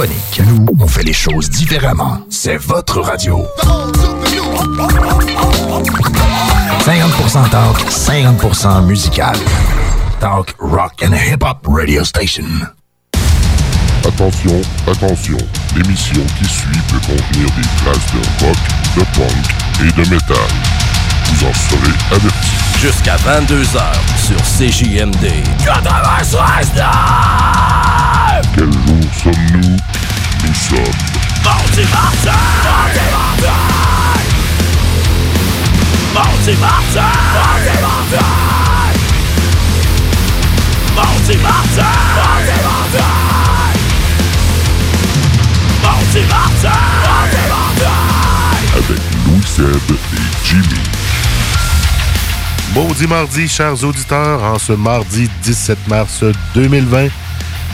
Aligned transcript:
radiophonique. 0.00 0.42
Nous, 0.46 0.66
on 0.78 0.86
fait 0.86 1.02
les 1.02 1.12
choses 1.12 1.50
différemment. 1.50 2.18
C'est 2.30 2.56
votre 2.56 3.00
radio. 3.00 3.46
50% 6.84 7.50
talk, 7.50 7.76
50% 7.88 8.86
musical. 8.86 9.36
Talk, 10.20 10.54
rock 10.58 11.02
and 11.02 11.12
hip-hop 11.14 11.66
radio 11.66 12.04
station. 12.04 12.44
Attention, 14.06 14.60
attention, 14.86 15.38
l'émission 15.76 16.22
qui 16.38 16.44
suit 16.46 16.80
peut 16.88 17.00
contenir 17.00 17.46
des 17.56 17.68
traces 17.82 18.12
de 18.14 18.44
rock, 18.44 18.56
de 18.96 19.02
punk 19.14 19.44
et 19.80 19.92
de 19.92 20.08
métal. 20.10 20.50
Vous 21.26 21.46
en 21.46 21.52
serez 21.52 21.94
avertis. 22.10 22.60
Jusqu'à 22.80 23.16
22h 23.16 23.80
sur 24.16 24.40
CJMD. 24.42 25.26
96 25.64 26.72
Quel 28.54 28.72
jour 28.72 28.79
nous 29.00 29.08
sommes-nous 29.22 29.76
Nous 30.46 30.54
sommes. 30.54 30.94
Monty 31.42 31.84
Martin 31.90 32.36
Monty 36.14 36.54
Martin 36.60 37.10
Monty 37.24 37.76
Martin 37.80 38.20
Monty 40.96 41.36
Martin 41.38 41.92
Monty 41.96 42.56
Martin 42.62 43.10
Monty 45.82 46.20
Martin 46.28 46.78
Monty 47.06 47.42
Martin 47.48 47.90
Avec 48.76 49.00
Louis 49.26 49.46
Seb 49.46 49.96
et 49.96 50.46
Jimmy. 50.46 50.80
Maudit 52.74 53.06
mardi, 53.08 53.48
chers 53.48 53.82
auditeurs, 53.82 54.42
en 54.44 54.58
ce 54.58 54.72
mardi 54.72 55.28
17 55.42 55.88
mars 55.88 56.22
2020. 56.54 57.08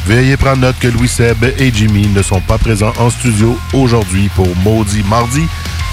Veuillez 0.07 0.37
prendre 0.37 0.59
note 0.59 0.79
que 0.79 0.87
Louis 0.87 1.09
Seb 1.09 1.43
et 1.59 1.73
Jimmy 1.75 2.07
ne 2.07 2.23
sont 2.23 2.41
pas 2.41 2.59
présents 2.59 2.93
en 3.01 3.11
studio 3.11 3.59
aujourd'hui 3.73 4.31
pour 4.37 4.47
Maudit 4.59 5.03
Mardi 5.03 5.43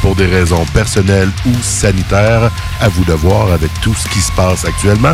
pour 0.04 0.16
des 0.16 0.28
raisons 0.28 0.64
personnelles 0.72 1.32
ou 1.48 1.54
sanitaires. 1.64 2.52
À 2.80 2.90
vous 2.90 3.04
de 3.06 3.14
voir 3.14 3.52
avec 3.52 3.72
tout 3.82 3.96
ce 3.96 4.08
qui 4.10 4.20
se 4.20 4.32
passe 4.34 4.66
actuellement. 4.66 5.14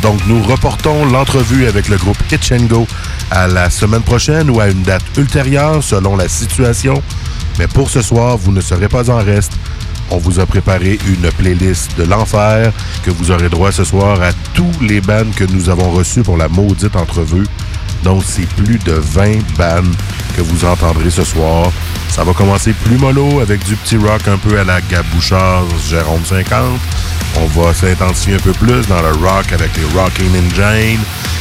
Donc, 0.00 0.20
nous 0.28 0.40
reportons 0.44 1.06
l'entrevue 1.06 1.66
avec 1.66 1.88
le 1.88 1.96
groupe 1.96 2.18
Itch 2.30 2.52
and 2.52 2.66
Go 2.68 2.86
à 3.32 3.48
la 3.48 3.68
semaine 3.68 4.02
prochaine 4.02 4.48
ou 4.48 4.60
à 4.60 4.68
une 4.68 4.82
date 4.82 5.04
ultérieure 5.16 5.82
selon 5.82 6.14
la 6.14 6.28
situation. 6.28 7.02
Mais 7.58 7.66
pour 7.66 7.90
ce 7.90 8.00
soir, 8.00 8.36
vous 8.36 8.52
ne 8.52 8.60
serez 8.60 8.88
pas 8.88 9.10
en 9.10 9.18
reste. 9.24 9.54
On 10.10 10.18
vous 10.18 10.38
a 10.38 10.46
préparé 10.46 11.00
une 11.08 11.32
playlist 11.32 11.98
de 11.98 12.04
l'enfer 12.04 12.72
que 13.02 13.10
vous 13.10 13.32
aurez 13.32 13.48
droit 13.48 13.72
ce 13.72 13.82
soir 13.82 14.22
à 14.22 14.30
tous 14.54 14.70
les 14.80 15.00
bands 15.00 15.32
que 15.34 15.42
nous 15.42 15.68
avons 15.68 15.90
reçus 15.90 16.22
pour 16.22 16.36
la 16.36 16.46
maudite 16.46 16.94
entrevue. 16.94 17.46
Donc, 18.06 18.22
c'est 18.24 18.46
plus 18.50 18.78
de 18.78 18.92
20 18.92 19.38
bands 19.58 19.90
que 20.36 20.40
vous 20.40 20.64
entendrez 20.64 21.10
ce 21.10 21.24
soir. 21.24 21.72
Ça 22.08 22.22
va 22.22 22.32
commencer 22.34 22.72
plus 22.72 22.96
mollo 22.98 23.40
avec 23.40 23.64
du 23.64 23.74
petit 23.74 23.96
rock 23.96 24.28
un 24.28 24.38
peu 24.38 24.60
à 24.60 24.62
la 24.62 24.80
Gabouchard, 24.80 25.64
Jérôme 25.88 26.24
50. 26.24 26.78
On 27.40 27.46
va 27.46 27.74
s'intensifier 27.74 28.36
un 28.36 28.38
peu 28.38 28.52
plus 28.52 28.86
dans 28.86 29.02
le 29.02 29.08
rock 29.08 29.52
avec 29.52 29.76
les 29.76 29.98
Rocking 29.98 30.30
in 30.36 30.54
Jane, 30.54 31.00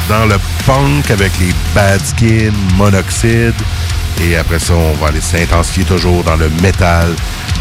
dans 0.09 0.25
le 0.25 0.37
punk 0.65 1.11
avec 1.11 1.31
les 1.39 1.53
Bad 1.75 2.03
Skin, 2.03 2.51
Monoxide. 2.77 3.53
Et 4.21 4.35
après 4.37 4.59
ça, 4.59 4.73
on 4.73 4.93
va 4.93 5.07
aller 5.07 5.21
s'intensifier 5.21 5.83
toujours 5.83 6.23
dans 6.23 6.35
le 6.35 6.49
metal 6.61 7.13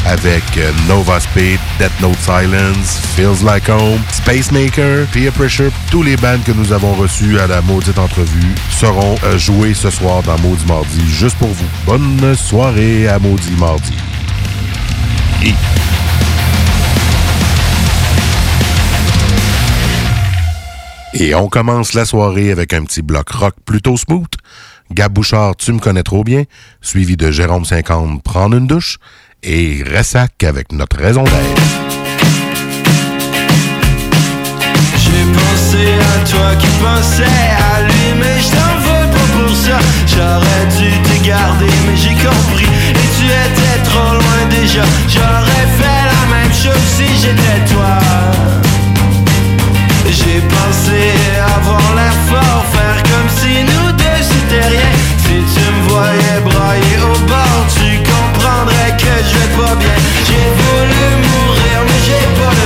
avec 0.07 0.43
euh, 0.59 0.71
Nova 0.89 1.19
Speed, 1.19 1.59
Death 1.79 1.93
Note 2.01 2.19
Silence, 2.21 3.01
Feels 3.17 3.45
Like 3.45 3.69
Home, 3.69 4.01
Spacemaker, 4.13 5.07
Peer 5.13 5.33
Pressure. 5.33 5.71
Tous 5.91 6.03
les 6.03 6.17
bands 6.17 6.39
que 6.45 6.53
nous 6.53 6.73
avons 6.73 6.95
reçus 6.95 7.39
à 7.39 7.47
la 7.47 7.63
maudite 7.63 7.99
entrevue 7.99 8.55
seront 8.71 9.17
euh, 9.25 9.39
joués 9.39 9.75
ce 9.75 9.91
soir 9.91 10.23
dans 10.23 10.39
Maudit 10.39 10.67
Mardi, 10.67 11.01
juste 11.07 11.37
pour 11.39 11.49
vous. 11.49 11.67
Bonne 11.87 12.35
soirée 12.35 13.09
à 13.09 13.19
Maudit 13.19 13.57
Mardi. 13.59 13.93
Et 21.17 21.35
on 21.35 21.49
commence 21.49 21.95
la 21.95 22.05
soirée 22.05 22.51
avec 22.51 22.73
un 22.73 22.83
petit 22.85 23.01
bloc 23.01 23.31
rock 23.31 23.55
plutôt 23.65 23.97
smooth. 23.97 24.27
Gab 24.93 25.13
Bouchard, 25.13 25.57
tu 25.57 25.73
me 25.73 25.79
connais 25.79 26.03
trop 26.03 26.25
bien, 26.25 26.45
suivi 26.81 27.17
de 27.17 27.31
Jérôme 27.31 27.65
50, 27.65 28.23
prendre 28.23 28.57
une 28.57 28.67
douche, 28.67 28.99
et 29.43 29.83
Ressac 29.85 30.43
avec 30.45 30.73
notre 30.73 30.97
raison 30.97 31.25
d'être. 31.25 31.63
J'ai 34.97 35.25
pensé 35.33 35.85
à 36.01 36.29
toi 36.29 36.57
qui 36.59 36.67
pensais 36.83 37.25
à 37.25 37.83
lui 37.83 38.15
Mais 38.19 38.41
je 38.41 38.49
t'en 38.49 38.75
veux 38.81 39.07
pas 39.13 39.29
pour 39.39 39.55
ça. 39.57 39.79
J'aurais 40.07 40.67
dû 40.79 40.91
te 41.03 41.27
garder 41.27 41.73
mais 41.87 41.97
j'ai 41.97 42.15
compris. 42.15 42.65
Et 42.91 43.09
tu 43.17 43.25
étais 43.27 43.83
trop 43.85 44.15
loin 44.15 44.41
déjà. 44.51 44.85
J'aurais 45.09 45.69
fait 45.79 46.03
la 46.15 46.25
même 46.37 46.53
chose 46.53 46.87
si 46.97 47.07
j'étais 47.21 47.73
toi. 47.73 47.99
J'ai 50.07 50.41
pensé 50.41 51.13
avoir 51.57 51.95
l'air 51.97 52.15
fort 52.29 52.65
Faire 52.73 53.03
comme 53.03 53.14
tu 56.05 56.11
me 56.11 56.17
voyais 56.17 56.41
brailler 56.41 56.99
au 57.03 57.19
bord. 57.27 57.67
Tu 57.75 57.99
comprendrais 58.03 58.93
que 58.97 59.15
je 59.27 59.35
vais 59.39 59.53
pas 59.57 59.75
bien. 59.77 59.97
J'ai 60.27 60.47
voulu 60.61 61.05
mourir 61.29 61.79
mais 61.87 62.01
j'ai 62.07 62.27
pas 62.39 62.51
le 62.51 62.64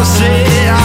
você. 0.00 0.79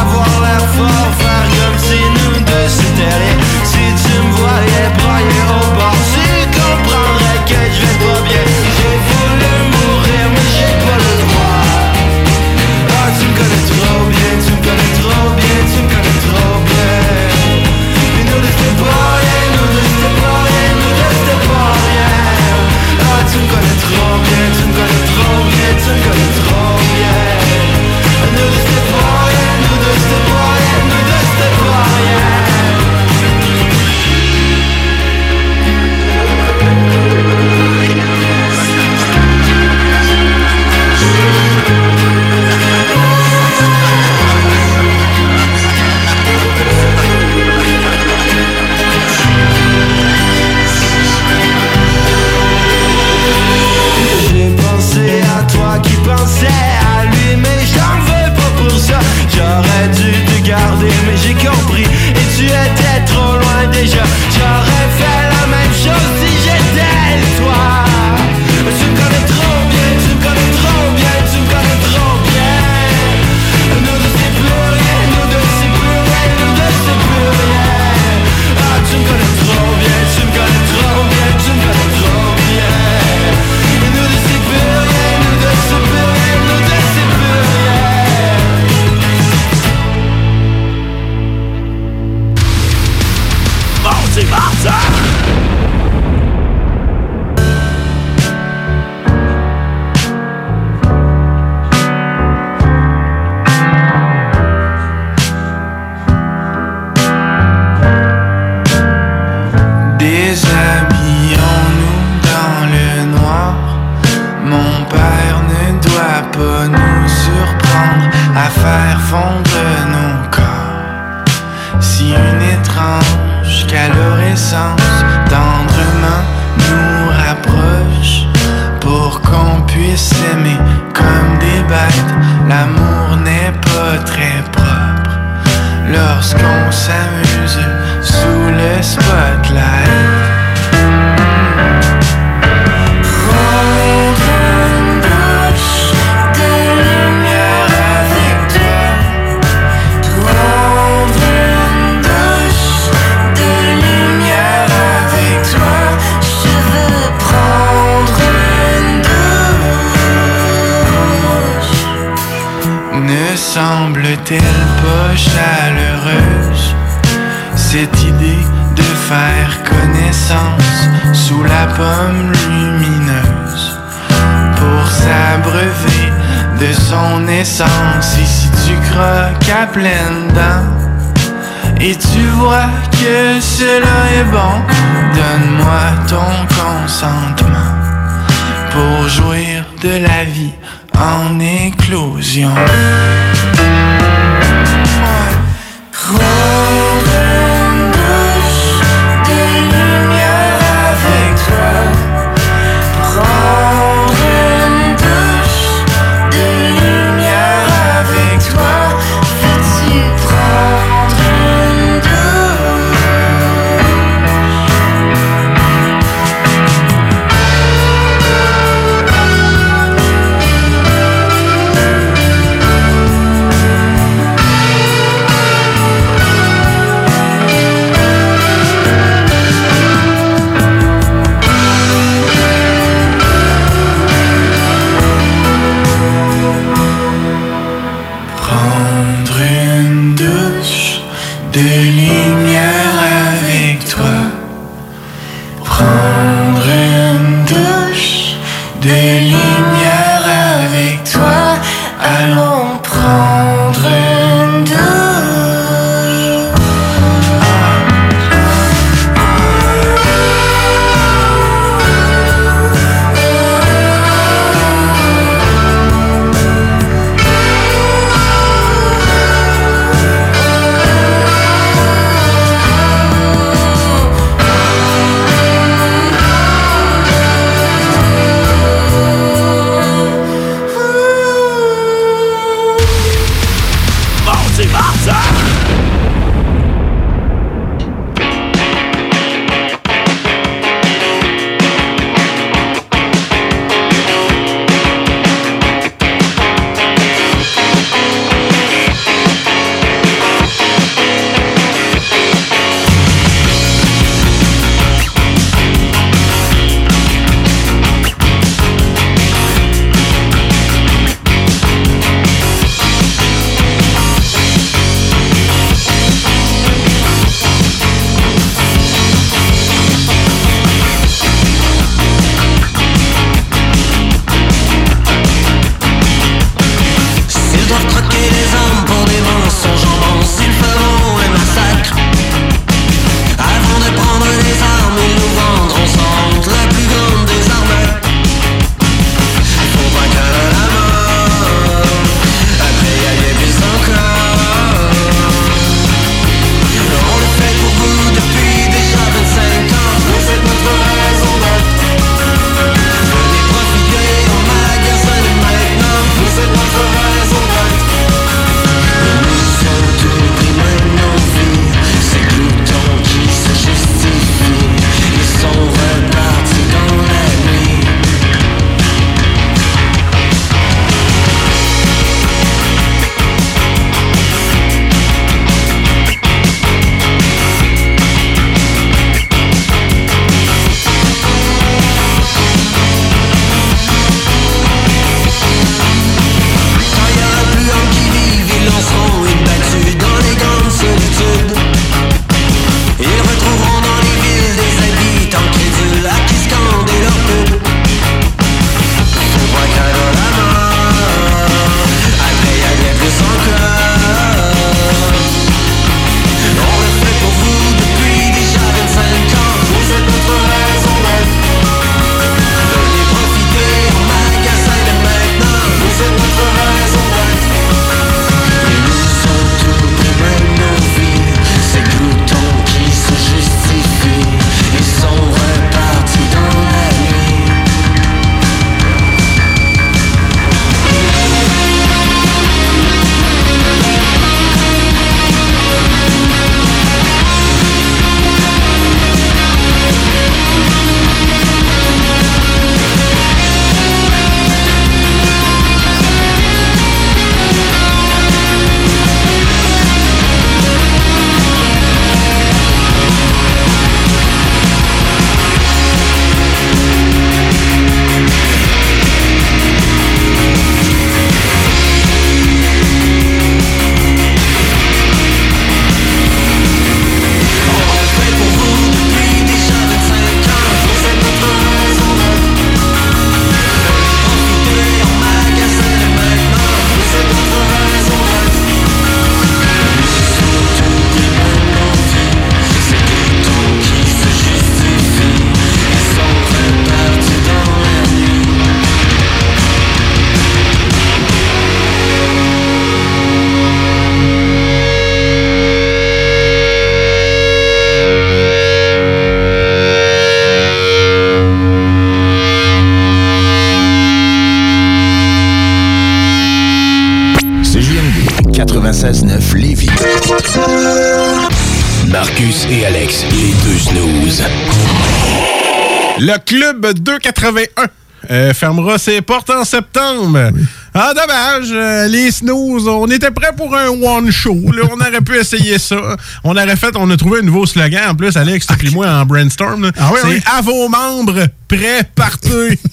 281 517.20 517.88
euh, 518.32 518.54
fermera 518.56 518.98
ses 518.98 519.22
portes 519.22 519.52
en 519.52 519.64
septembre. 519.64 520.50
Ah, 520.96 521.14
dommage. 521.14 521.70
euh, 521.72 522.08
les 522.08 522.32
snooze, 522.32 522.88
on 522.88 523.06
était 523.08 523.30
prêts 523.30 523.52
pour 523.56 523.76
un 523.76 523.88
one 523.90 524.32
show. 524.32 524.56
là. 524.72 524.82
on 524.92 524.96
aurait 525.00 525.22
pu 525.22 525.38
essayer 525.38 525.78
ça. 525.78 525.96
On 526.44 526.52
aurait 526.58 526.76
fait, 526.76 526.96
on 526.96 527.08
a 527.12 527.18
trouvé 527.18 527.40
un 527.40 527.44
nouveau 527.44 527.68
slogan. 527.68 528.10
En 528.10 528.16
plus, 528.16 528.36
Alex, 528.36 528.66
puis 528.80 528.90
moi 528.92 529.08
en 529.08 529.26
brainstorm. 529.26 529.84
là. 529.84 529.92
Ah 530.00 530.10
oui, 530.12 530.20
C'est 530.24 530.28
oui. 530.30 530.42
à 530.58 530.62
vos 530.62 530.90
membres, 530.90 531.46
prêts, 531.68 532.10
partez. 532.16 532.80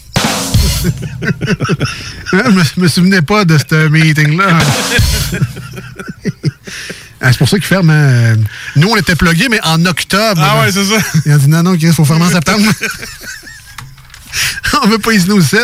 Hein, 2.32 2.42
Je 2.74 2.80
me, 2.80 2.88
souvenais 2.88 3.22
pas 3.22 3.44
de 3.44 3.56
ce 3.56 3.88
meeting-là. 3.88 4.44
Ah, 7.24 7.30
c'est 7.30 7.38
pour 7.38 7.48
ça 7.48 7.56
qu'ils 7.56 7.66
ferment. 7.66 7.92
euh, 7.92 8.34
Nous, 8.74 8.88
on 8.88 8.96
était 8.96 9.14
plugués, 9.14 9.46
mais 9.48 9.60
en 9.62 9.86
octobre. 9.86 10.42
Ah 10.44 10.60
ouais, 10.62 10.72
c'est 10.72 10.84
ça. 10.84 10.96
Ils 11.24 11.32
ont 11.34 11.36
dit 11.36 11.48
non, 11.48 11.62
non, 11.62 11.74
il 11.80 11.92
faut 11.92 12.04
fermer 12.04 12.24
en 12.24 12.30
septembre. 12.30 12.64
on 14.82 14.88
veut 14.88 14.98
pas 14.98 15.12
y 15.12 15.20
snooze 15.20 15.46
7. 15.46 15.60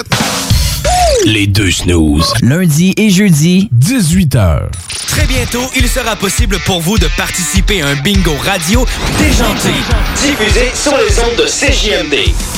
Les 1.25 1.47
deux 1.47 1.71
snooze. 1.71 2.33
Lundi 2.43 2.95
et 2.97 3.11
jeudi, 3.11 3.69
18h. 3.75 4.69
Très 5.09 5.27
bientôt, 5.27 5.65
il 5.77 5.89
sera 5.89 6.17
possible 6.17 6.59
pour 6.65 6.81
vous 6.81 6.99
de 6.99 7.09
participer 7.17 7.83
à 7.83 7.89
un 7.89 7.97
bingo 7.97 8.35
radio 8.45 8.87
déjanté, 9.19 9.73
diffusé 10.17 10.71
sur 10.75 10.97
les 10.97 11.19
ondes 11.19 11.37
de 11.37 11.47
CJMD. 11.47 12.58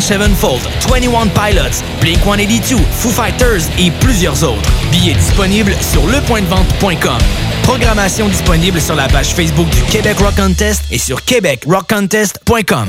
Sevenfold, 0.00 0.60
21 0.88 1.28
Pilots, 1.28 1.82
Blink-182, 2.00 2.76
Foo 2.92 3.10
Fighters 3.10 3.62
et 3.78 3.90
plusieurs 4.00 4.42
autres. 4.42 4.70
Billets 4.90 5.14
disponibles 5.14 5.74
sur 5.80 6.06
lepointdevente.com. 6.06 7.18
Programmation 7.64 8.28
disponible 8.28 8.80
sur 8.80 8.94
la 8.94 9.08
page 9.08 9.34
Facebook 9.34 9.68
du 9.70 9.80
Québec 9.82 10.18
Rock 10.18 10.36
Contest 10.36 10.82
et 10.90 10.98
sur 10.98 11.24
québecrockcontest.com. 11.24 12.88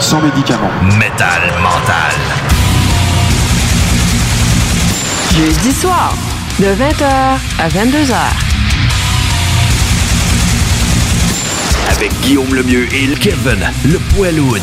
sans 0.00 0.20
médicaments. 0.20 0.70
Métal 0.98 1.52
mental. 1.62 2.14
Jeudi 5.36 5.72
soir, 5.72 6.14
de 6.58 6.66
20h 6.66 7.04
à 7.58 7.68
22h. 7.68 8.14
Avec 11.90 12.12
Guillaume 12.20 12.54
Lemieux 12.54 12.88
et 12.92 13.06
le 13.06 13.16
Kevin, 13.16 13.70
le 13.84 13.98
Poilwood. 14.14 14.60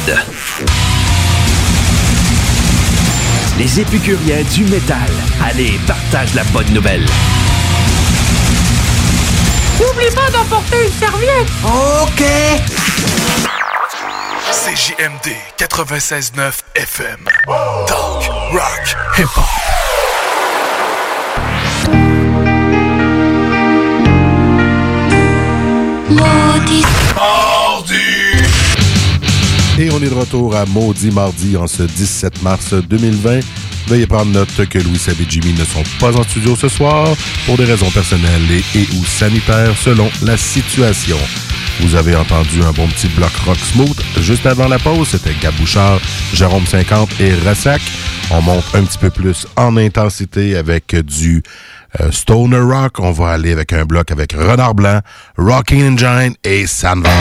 Les 3.58 3.80
épicuriens 3.80 4.44
du 4.54 4.66
métal. 4.66 5.10
Allez, 5.46 5.80
partage 5.86 6.34
la 6.34 6.44
bonne 6.46 6.72
nouvelle. 6.74 7.06
N'oublie 9.80 10.16
pas 10.16 10.30
d'emporter 10.32 10.86
une 10.86 11.00
serviette. 11.00 11.48
OK. 11.64 12.24
CJMD 14.52 15.32
96.9 15.58 16.52
FM. 16.76 17.20
Talk, 17.88 18.30
rock, 18.52 18.96
hip-hop. 19.18 19.46
Et 29.80 29.90
on 29.90 30.02
est 30.02 30.10
de 30.10 30.14
retour 30.14 30.54
à 30.54 30.66
Maudit 30.66 31.12
Mardi 31.12 31.56
en 31.56 31.68
ce 31.68 31.84
17 31.84 32.42
mars 32.42 32.74
2020. 32.74 33.40
Veuillez 33.88 34.06
prendre 34.06 34.32
note 34.34 34.68
que 34.68 34.80
Louis 34.80 35.02
et 35.08 35.26
Jimmy 35.30 35.54
ne 35.54 35.64
sont 35.64 35.84
pas 35.98 36.14
en 36.18 36.24
studio 36.24 36.58
ce 36.58 36.68
soir 36.68 37.08
pour 37.46 37.56
des 37.56 37.64
raisons 37.64 37.90
personnelles 37.90 38.52
et 38.76 38.86
ou 39.00 39.06
sanitaires 39.06 39.78
selon 39.78 40.10
la 40.24 40.36
situation. 40.36 41.18
Vous 41.82 41.96
avez 41.96 42.16
entendu 42.16 42.62
un 42.64 42.72
bon 42.72 42.88
petit 42.88 43.08
bloc 43.10 43.32
rock 43.46 43.58
smooth. 43.58 44.00
Juste 44.20 44.46
avant 44.46 44.68
la 44.68 44.80
pause, 44.80 45.10
c'était 45.10 45.34
Gabouchard, 45.42 46.00
Jérôme 46.34 46.66
50 46.66 47.20
et 47.20 47.34
Rassac. 47.46 47.82
On 48.32 48.42
monte 48.42 48.64
un 48.74 48.84
petit 48.84 48.98
peu 48.98 49.10
plus 49.10 49.48
en 49.56 49.76
intensité 49.78 50.56
avec 50.56 50.96
du 50.96 51.44
euh, 52.00 52.12
Stoner 52.12 52.60
Rock. 52.60 53.00
On 53.00 53.12
va 53.12 53.32
aller 53.32 53.52
avec 53.52 53.74
un 53.74 53.86
bloc 53.86 54.12
avec 54.12 54.34
Renard 54.34 54.76
Blanc, 54.76 55.02
Rocking 55.38 55.94
Engine 55.94 56.36
et 56.44 56.68
Sandvance. 56.68 57.12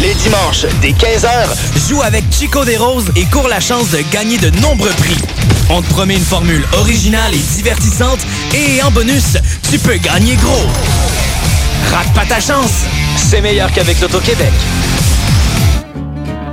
Les 0.00 0.14
dimanches, 0.14 0.66
dès 0.80 0.92
15h, 0.92 1.88
joue 1.88 2.02
avec 2.02 2.24
Chico 2.30 2.64
des 2.64 2.76
Roses 2.76 3.10
et 3.16 3.24
cours 3.24 3.48
la 3.48 3.58
chance 3.58 3.90
de 3.90 3.98
gagner 4.12 4.38
de 4.38 4.50
nombreux 4.60 4.90
prix. 4.90 5.16
On 5.70 5.82
te 5.82 5.88
promet 5.88 6.14
une 6.14 6.24
formule 6.24 6.64
originale 6.74 7.34
et 7.34 7.56
divertissante 7.56 8.20
et 8.54 8.80
en 8.82 8.92
bonus, 8.92 9.36
tu 9.70 9.78
peux 9.80 9.96
gagner 9.96 10.36
gros. 10.36 10.66
Rate 11.90 12.12
pas 12.14 12.26
ta 12.26 12.40
chance, 12.40 12.84
c'est 13.16 13.40
meilleur 13.40 13.72
qu'avec 13.72 14.00
l'Auto-Québec. 14.00 14.52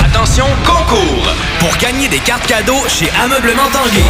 Attention, 0.00 0.46
concours! 0.64 1.28
Pour 1.60 1.76
gagner 1.78 2.08
des 2.08 2.18
cartes 2.18 2.46
cadeaux 2.46 2.82
chez 2.88 3.08
Ameublement 3.22 3.68
Tanguay. 3.72 4.04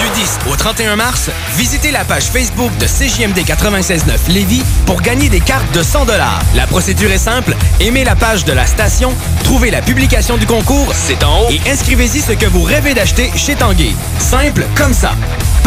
Du 0.00 0.08
10 0.20 0.38
au 0.50 0.56
31 0.56 0.96
mars, 0.96 1.30
visitez 1.56 1.90
la 1.90 2.04
page 2.04 2.24
Facebook 2.24 2.70
de 2.78 2.86
CJMD 2.86 3.38
96.9 3.38 4.30
Lévis 4.30 4.62
pour 4.86 5.00
gagner 5.00 5.28
des 5.28 5.40
cartes 5.40 5.72
de 5.74 5.82
100 5.82 6.06
La 6.54 6.66
procédure 6.66 7.10
est 7.10 7.18
simple. 7.18 7.56
Aimez 7.80 8.04
la 8.04 8.14
page 8.14 8.44
de 8.44 8.52
la 8.52 8.66
station, 8.66 9.12
trouvez 9.44 9.70
la 9.70 9.82
publication 9.82 10.36
du 10.36 10.46
concours, 10.46 10.92
c'est 10.94 11.24
en 11.24 11.42
haut, 11.42 11.50
et 11.50 11.60
inscrivez-y 11.70 12.20
ce 12.20 12.32
que 12.32 12.46
vous 12.46 12.62
rêvez 12.62 12.94
d'acheter 12.94 13.32
chez 13.34 13.56
Tanguay. 13.56 13.92
Simple 14.18 14.64
comme 14.76 14.94
ça. 14.94 15.12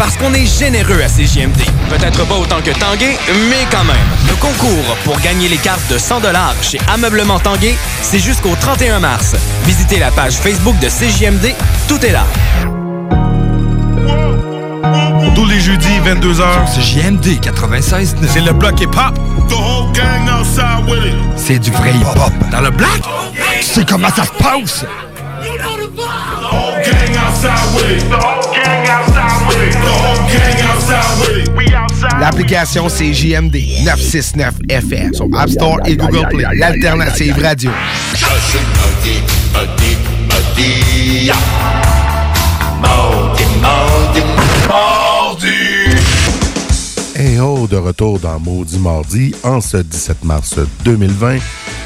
Parce 0.02 0.16
qu'on 0.16 0.34
est 0.34 0.46
généreux 0.46 1.00
à 1.00 1.06
CJMD. 1.06 1.62
Peut-être 1.88 2.26
pas 2.26 2.34
autant 2.34 2.60
que 2.60 2.72
Tanguay, 2.72 3.16
mais 3.48 3.64
quand 3.70 3.84
même. 3.84 3.94
Le 4.28 4.34
concours 4.34 4.96
pour 5.04 5.20
gagner 5.20 5.46
les 5.46 5.58
cartes 5.58 5.88
de 5.92 5.96
100 5.96 6.22
chez 6.60 6.80
Ameublement 6.92 7.38
Tanguay, 7.38 7.76
c'est 8.02 8.18
jusqu'au 8.18 8.56
31 8.60 8.98
mars. 8.98 9.36
Visitez 9.64 10.00
la 10.00 10.10
page 10.10 10.32
Facebook 10.32 10.76
de 10.80 10.88
CJMD, 10.88 11.54
tout 11.86 12.04
est 12.04 12.10
là. 12.10 12.26
Tous 15.36 15.46
les 15.46 15.60
jeudis, 15.60 16.00
22h. 16.04 16.66
C'est 16.66 16.82
JMD 16.82 17.38
96. 17.40 18.16
C'est 18.26 18.40
le 18.40 18.52
bloc 18.54 18.80
hip-hop. 18.80 19.16
C'est 21.36 21.60
du 21.60 21.70
vrai 21.70 21.92
hip-hop. 21.92 22.32
Dans 22.50 22.60
le 22.60 22.70
bloc, 22.70 23.00
tu 23.60 23.62
sais 23.62 23.84
comment 23.88 24.10
ça 24.10 24.24
se 24.24 24.32
passe? 24.32 24.84
L'application 32.20 32.88
c'est 32.88 33.12
JMD 33.12 33.56
969 33.84 34.54
FM 34.68 35.14
sur 35.14 35.26
App 35.36 35.50
Store 35.50 35.78
et 35.86 35.96
Google 35.96 36.28
Play. 36.28 36.44
L'alternative 36.54 37.36
radio. 37.42 37.70
Hey 47.14 47.38
ho, 47.38 47.66
de 47.66 47.76
retour 47.76 48.18
dans 48.18 48.38
Maudit 48.40 48.78
Mardi 48.78 49.34
en 49.44 49.60
ce 49.60 49.76
17 49.76 50.24
mars 50.24 50.58
2020. 50.84 51.38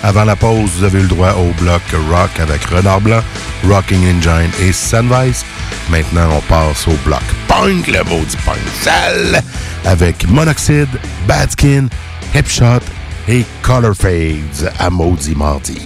Avant 0.02 0.24
la 0.24 0.36
pause, 0.36 0.70
vous 0.78 0.84
avez 0.84 0.98
eu 0.98 1.02
le 1.02 1.08
droit 1.08 1.32
au 1.32 1.52
bloc 1.62 1.82
rock 2.10 2.30
avec 2.38 2.64
Renard 2.64 3.00
Blanc, 3.00 3.22
Rocking 3.68 3.98
Engine 4.16 4.50
et 4.62 4.72
Sunrise. 4.72 5.44
Maintenant, 5.90 6.28
on 6.36 6.40
passe 6.42 6.88
au 6.88 6.96
bloc 7.04 7.22
punk, 7.46 7.86
le 7.86 8.02
maudit 8.04 8.36
punk 8.44 8.58
sale, 8.82 9.42
avec 9.84 10.28
Monoxide, 10.28 10.88
Badskin, 11.28 11.88
Hipshot 12.34 12.82
et 13.28 13.44
Color 13.62 13.94
Fades 13.94 14.72
à 14.78 14.90
Maudit 14.90 15.36
Mardi. 15.36 15.78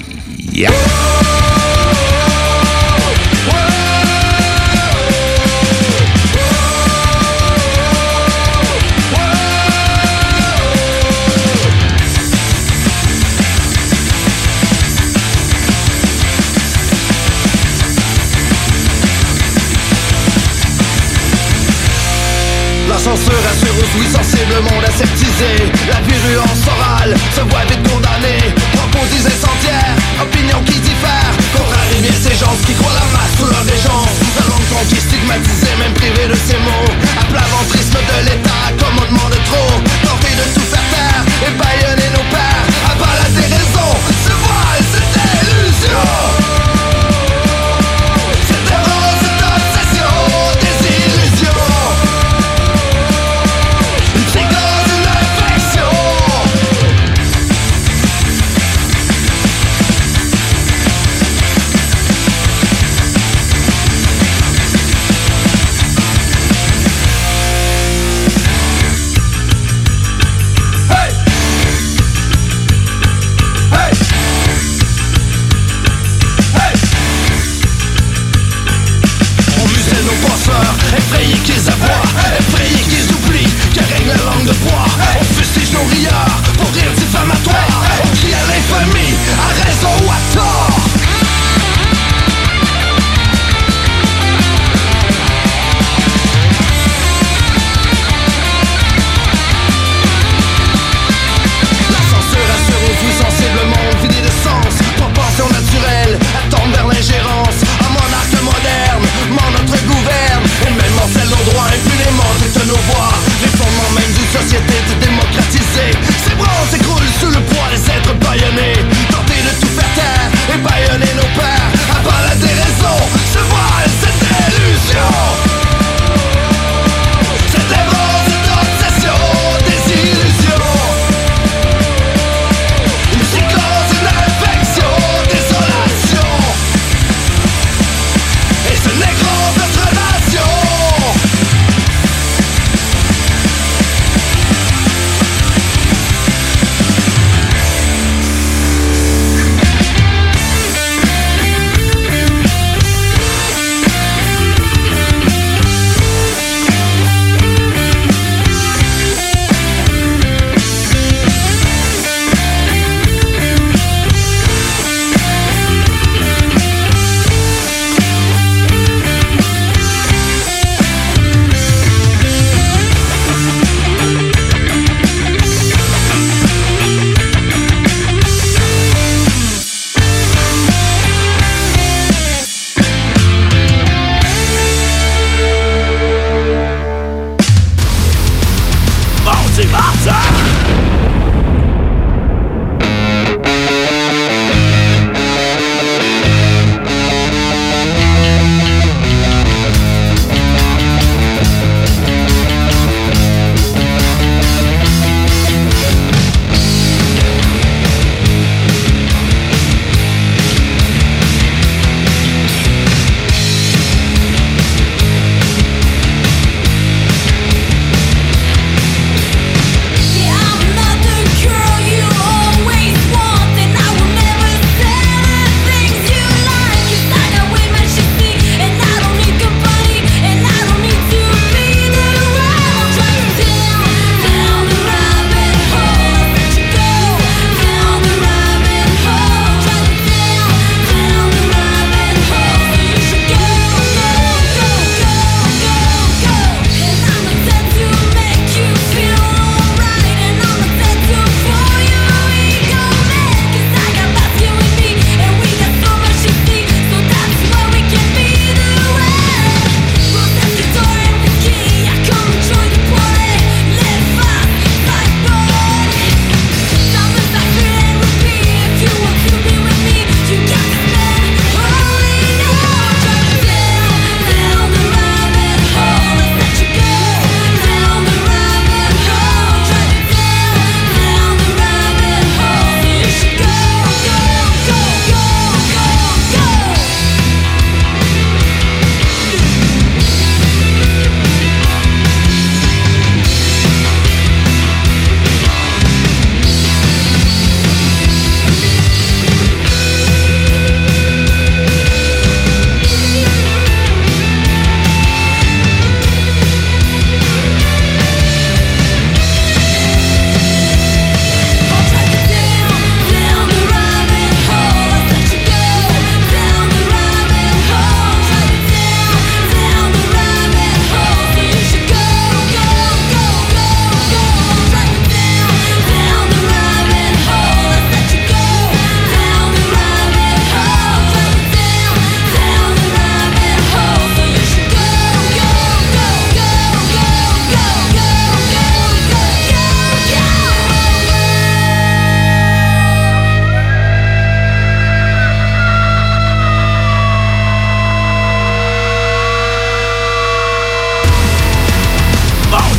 Stigmatisée, 35.31 35.76
même 35.78 35.93
privée 35.95 36.28
de 36.28 36.35
ses 36.35 36.57
mots. 36.59 36.91
À 37.20 37.24
plat 37.26 37.47
ventrisme 37.51 37.99
de 37.99 38.31
l'état, 38.31 38.70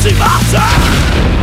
Maudit 0.04 0.18
menteur 0.18 1.41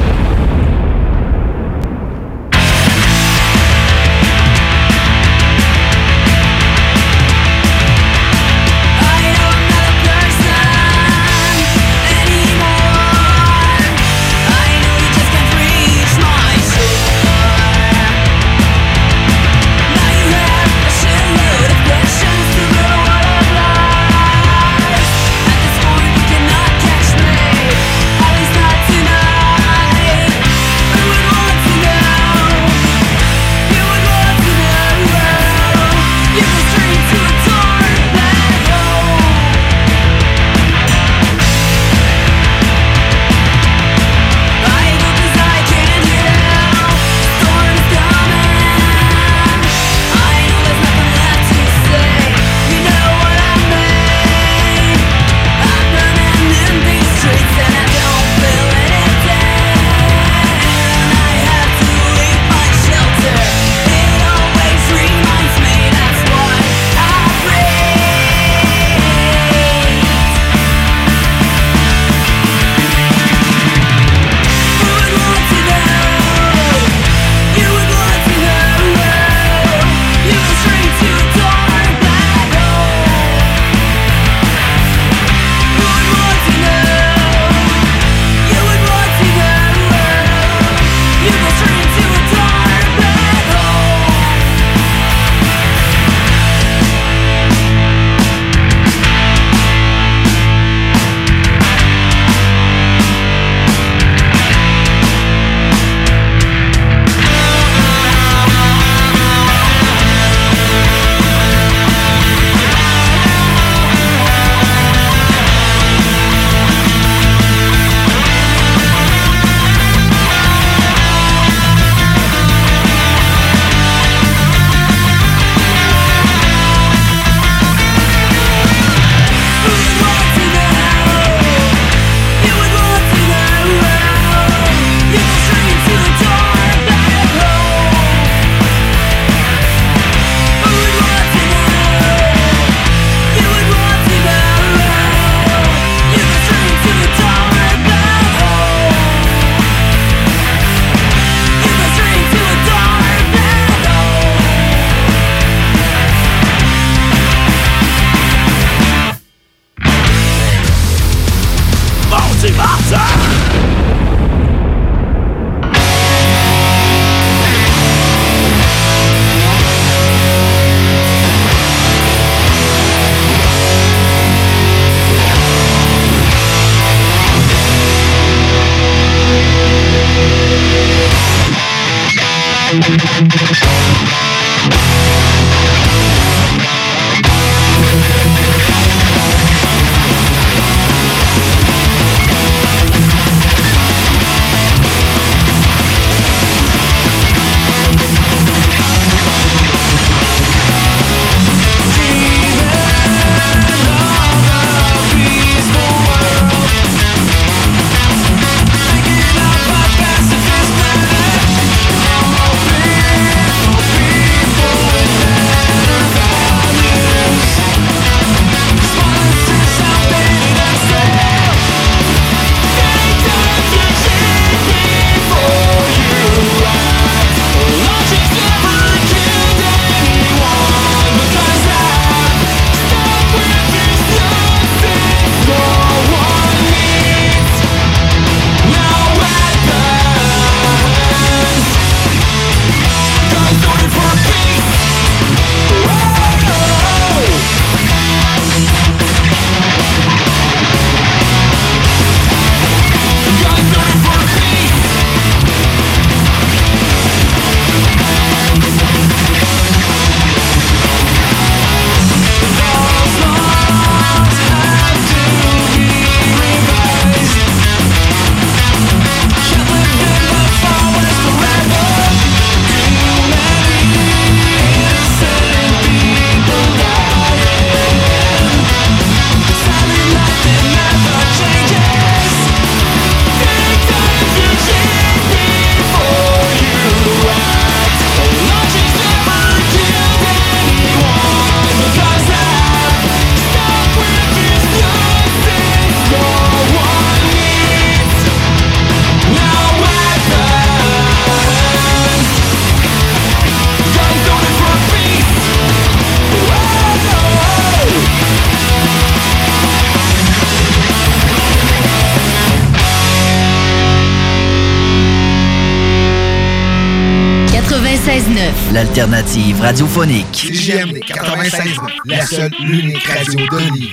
l'alternative 319.29 319.61
radiophonique. 319.61 320.51
CJMD 320.53 321.01
96, 321.07 321.77
la 322.07 322.27
seule, 322.27 322.51
l'unique 322.61 323.07
radio 323.07 323.35
de 323.35 323.59
Lévis. 323.59 323.91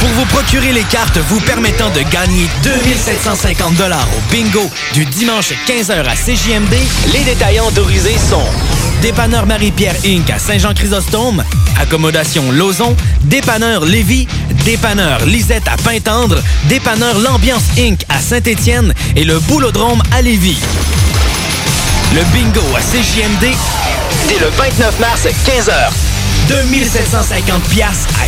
Pour 0.00 0.08
vous 0.10 0.24
procurer 0.26 0.72
les 0.72 0.84
cartes 0.84 1.18
vous 1.18 1.40
permettant 1.40 1.90
de 1.90 2.00
gagner 2.10 2.46
2750 2.62 3.74
au 3.80 4.32
bingo 4.32 4.70
du 4.94 5.04
dimanche 5.04 5.52
15h 5.66 6.04
à 6.04 6.14
CJMD, 6.14 6.74
les 7.12 7.24
détaillants 7.24 7.66
autorisés 7.66 8.16
sont 8.16 8.44
Dépanneur 9.02 9.46
Marie-Pierre 9.46 9.96
Inc. 10.04 10.30
à 10.30 10.38
Saint-Jean-Chrysostome, 10.38 11.44
Accommodation 11.80 12.50
Lauson, 12.52 12.96
Dépanneur 13.24 13.84
Lévis, 13.84 14.26
Dépanneur 14.64 15.24
Lisette 15.26 15.68
à 15.68 15.76
Pintendre, 15.76 16.40
Dépanneur 16.68 17.18
L'Ambiance 17.18 17.64
Inc. 17.78 18.00
à 18.08 18.20
Saint-Étienne 18.20 18.94
et 19.16 19.24
le 19.24 19.38
Boulodrome 19.40 20.02
à 20.12 20.22
Lévis. 20.22 20.58
Le 22.14 22.22
bingo 22.32 22.64
à 22.74 22.80
CJMD, 22.80 23.54
dès 24.28 24.38
le 24.38 24.50
29 24.50 25.00
mars, 25.00 25.26
15h. 25.44 25.90
2750 26.48 27.62
piastres 27.64 28.14
à 28.22 28.27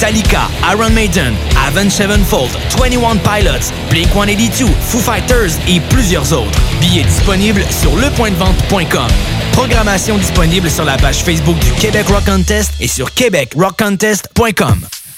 Metallica, 0.01 0.49
Iron 0.63 0.95
Maiden, 0.95 1.35
Avenged 1.67 1.91
Sevenfold, 1.91 2.49
21 2.77 3.19
Pilots, 3.19 3.71
Blink-182, 3.91 4.65
Foo 4.89 4.99
Fighters 4.99 5.51
et 5.67 5.79
plusieurs 5.79 6.33
autres. 6.33 6.59
Billets 6.79 7.03
disponibles 7.03 7.63
sur 7.69 7.95
lepointdevente.com. 7.95 9.07
Programmation 9.51 10.17
disponible 10.17 10.71
sur 10.71 10.85
la 10.85 10.97
page 10.97 11.23
Facebook 11.23 11.59
du 11.59 11.71
Québec 11.73 12.07
Rock 12.07 12.25
Contest 12.25 12.71
et 12.79 12.87
sur 12.87 13.13
québecrockcontest.com. 13.13 15.00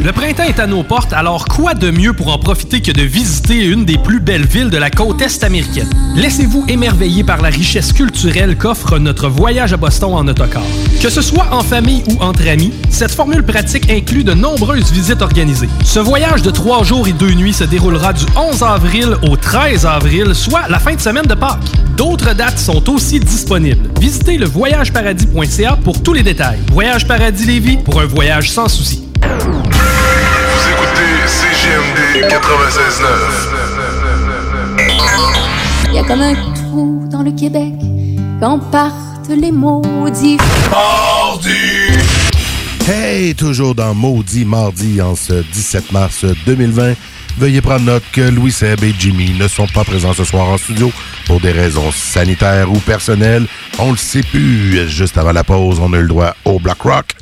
Le 0.00 0.12
printemps 0.12 0.44
est 0.44 0.58
à 0.58 0.66
nos 0.66 0.82
portes, 0.82 1.12
alors 1.12 1.44
quoi 1.44 1.74
de 1.74 1.90
mieux 1.90 2.12
pour 2.12 2.32
en 2.32 2.38
profiter 2.38 2.80
que 2.80 2.92
de 2.92 3.02
visiter 3.02 3.66
une 3.66 3.84
des 3.84 3.98
plus 3.98 4.20
belles 4.20 4.46
villes 4.46 4.70
de 4.70 4.76
la 4.76 4.90
côte 4.90 5.20
est 5.20 5.44
américaine? 5.44 5.88
Laissez-vous 6.16 6.64
émerveiller 6.68 7.24
par 7.24 7.42
la 7.42 7.48
richesse 7.48 7.92
culturelle 7.92 8.56
qu'offre 8.56 8.98
notre 8.98 9.28
voyage 9.28 9.72
à 9.72 9.76
Boston 9.76 10.14
en 10.14 10.26
autocar. 10.26 10.62
Que 11.00 11.10
ce 11.10 11.20
soit 11.20 11.46
en 11.52 11.62
famille 11.62 12.02
ou 12.08 12.22
entre 12.22 12.48
amis, 12.48 12.72
cette 12.90 13.12
formule 13.12 13.42
pratique 13.42 13.90
inclut 13.90 14.24
de 14.24 14.32
nombreuses 14.32 14.90
visites 14.92 15.20
organisées. 15.20 15.68
Ce 15.84 15.98
voyage 15.98 16.42
de 16.42 16.50
trois 16.50 16.84
jours 16.84 17.06
et 17.06 17.12
deux 17.12 17.34
nuits 17.34 17.52
se 17.52 17.64
déroulera 17.64 18.12
du 18.12 18.24
11 18.36 18.62
avril 18.62 19.16
au 19.22 19.36
13 19.36 19.84
avril, 19.84 20.34
soit 20.34 20.68
la 20.68 20.78
fin 20.78 20.94
de 20.94 21.00
semaine 21.00 21.26
de 21.26 21.34
Pâques. 21.34 21.60
D'autres 21.96 22.34
dates 22.34 22.58
sont 22.58 22.88
aussi 22.90 23.20
disponibles. 23.20 23.90
Visitez 24.00 24.38
le 24.38 24.46
voyageparadis.ca 24.46 25.78
pour 25.84 26.02
tous 26.02 26.12
les 26.12 26.22
détails. 26.22 26.60
Voyage 26.72 27.06
Paradis 27.06 27.44
Lévis 27.44 27.76
pour 27.78 28.00
un 28.00 28.06
voyage 28.06 28.50
sans 28.50 28.68
souci. 28.68 29.01
Vous 29.22 30.68
écoutez 30.70 31.12
CGMD 31.26 32.26
96.9. 32.28 33.08
Il 35.88 35.94
y 35.94 35.98
a 35.98 36.04
comme 36.04 36.22
un 36.22 36.34
trou 36.54 37.06
dans 37.10 37.22
le 37.22 37.30
Québec 37.32 37.74
quand 38.40 38.58
partent 38.70 39.28
les 39.28 39.52
maudits. 39.52 40.38
Hey, 42.88 43.34
toujours 43.34 43.74
dans 43.74 43.94
Maudit 43.94 44.44
Mardi 44.44 45.00
en 45.00 45.14
ce 45.14 45.42
17 45.52 45.92
mars 45.92 46.24
2020. 46.46 46.94
Veuillez 47.38 47.60
prendre 47.60 47.84
note 47.84 48.02
que 48.12 48.22
Louis 48.22 48.50
Seb 48.52 48.82
et 48.82 48.94
Jimmy 48.98 49.32
ne 49.38 49.48
sont 49.48 49.68
pas 49.68 49.84
présents 49.84 50.12
ce 50.12 50.24
soir 50.24 50.48
en 50.48 50.58
studio 50.58 50.90
pour 51.26 51.40
des 51.40 51.52
raisons 51.52 51.90
sanitaires 51.92 52.70
ou 52.70 52.78
personnelles. 52.78 53.46
On 53.78 53.92
le 53.92 53.96
sait 53.96 54.22
plus. 54.22 54.88
Juste 54.88 55.16
avant 55.16 55.32
la 55.32 55.44
pause, 55.44 55.78
on 55.80 55.92
a 55.92 55.98
eu 55.98 56.02
le 56.02 56.08
droit 56.08 56.34
au 56.44 56.58
Black 56.58 56.82
Rock 56.82 57.14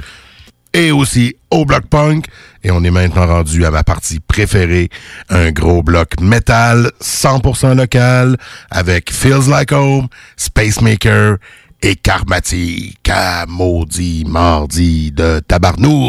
et 0.72 0.92
aussi 0.92 1.36
au 1.50 1.64
bloc 1.64 1.86
punk. 1.86 2.26
Et 2.62 2.70
on 2.70 2.84
est 2.84 2.90
maintenant 2.90 3.26
rendu 3.26 3.64
à 3.64 3.70
ma 3.70 3.82
partie 3.82 4.20
préférée, 4.20 4.88
un 5.28 5.50
gros 5.50 5.82
bloc 5.82 6.20
métal 6.20 6.90
100% 7.02 7.76
local 7.76 8.36
avec 8.70 9.12
Feels 9.12 9.48
Like 9.48 9.72
Home, 9.72 10.08
Spacemaker 10.36 11.36
et 11.82 11.96
Karmatique 11.96 13.08
à 13.08 13.46
maudit 13.46 14.24
mardi 14.26 15.10
de 15.12 15.40
tabarnou. 15.40 16.08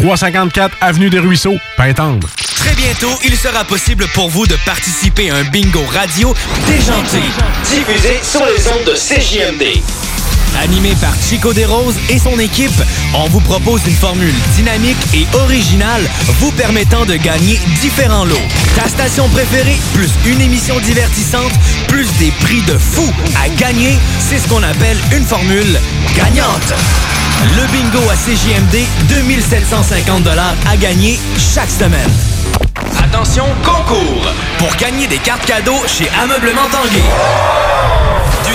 354 0.00 0.76
Avenue 0.80 1.10
des 1.10 1.18
Ruisseaux, 1.18 1.56
Pintendre. 1.76 2.28
Très 2.56 2.74
bientôt, 2.74 3.10
il 3.24 3.36
sera 3.36 3.64
possible 3.64 4.06
pour 4.14 4.30
vous 4.30 4.46
de 4.46 4.56
participer 4.64 5.30
à 5.30 5.36
un 5.36 5.44
bingo 5.44 5.84
radio 5.92 6.32
déjanté, 6.66 7.20
diffusé 7.64 8.20
sur 8.22 8.44
les 8.46 8.68
ondes 8.68 8.84
de 8.86 8.94
CJMD. 8.94 9.82
Animé 10.62 10.94
par 11.00 11.14
Chico 11.20 11.52
Desroses 11.52 11.96
et 12.08 12.18
son 12.18 12.38
équipe, 12.38 12.80
on 13.14 13.28
vous 13.28 13.40
propose 13.40 13.80
une 13.86 13.94
formule 13.94 14.34
dynamique 14.54 14.96
et 15.14 15.26
originale 15.36 16.02
vous 16.40 16.52
permettant 16.52 17.04
de 17.04 17.16
gagner 17.16 17.58
différents 17.80 18.24
lots. 18.24 18.36
Ta 18.76 18.88
station 18.88 19.28
préférée, 19.28 19.76
plus 19.94 20.10
une 20.26 20.40
émission 20.40 20.78
divertissante, 20.80 21.52
plus 21.88 22.06
des 22.18 22.30
prix 22.40 22.62
de 22.62 22.78
fou 22.78 23.04
à 23.42 23.48
gagner, 23.50 23.98
c'est 24.20 24.38
ce 24.38 24.48
qu'on 24.48 24.62
appelle 24.62 24.98
une 25.12 25.24
formule 25.24 25.78
gagnante. 26.16 26.72
Le 27.40 27.66
bingo 27.72 28.10
à 28.10 28.14
CJMD, 28.14 28.84
2750 29.08 30.26
à 30.68 30.76
gagner 30.76 31.18
chaque 31.36 31.70
semaine. 31.70 32.10
Attention, 32.98 33.44
concours! 33.64 34.26
Pour 34.58 34.74
gagner 34.76 35.06
des 35.06 35.18
cartes 35.18 35.46
cadeaux 35.46 35.86
chez 35.86 36.08
Ameublement 36.20 36.68
Tanguay. 36.70 37.02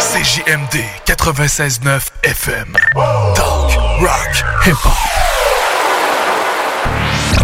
CJMD 0.00 0.76
96.9 1.06 2.10
FM. 2.22 2.76
Talk, 3.34 3.72
rock, 4.00 4.44
hip-hop. 4.64 4.92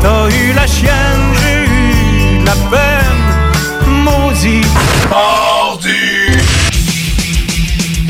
T'as 0.00 0.28
eu 0.28 0.52
la 0.54 0.66
chienne, 0.66 1.34
j'ai 1.42 1.64
eu 1.64 2.44
la 2.44 2.54
peine, 2.70 3.92
maudit. 4.04 4.66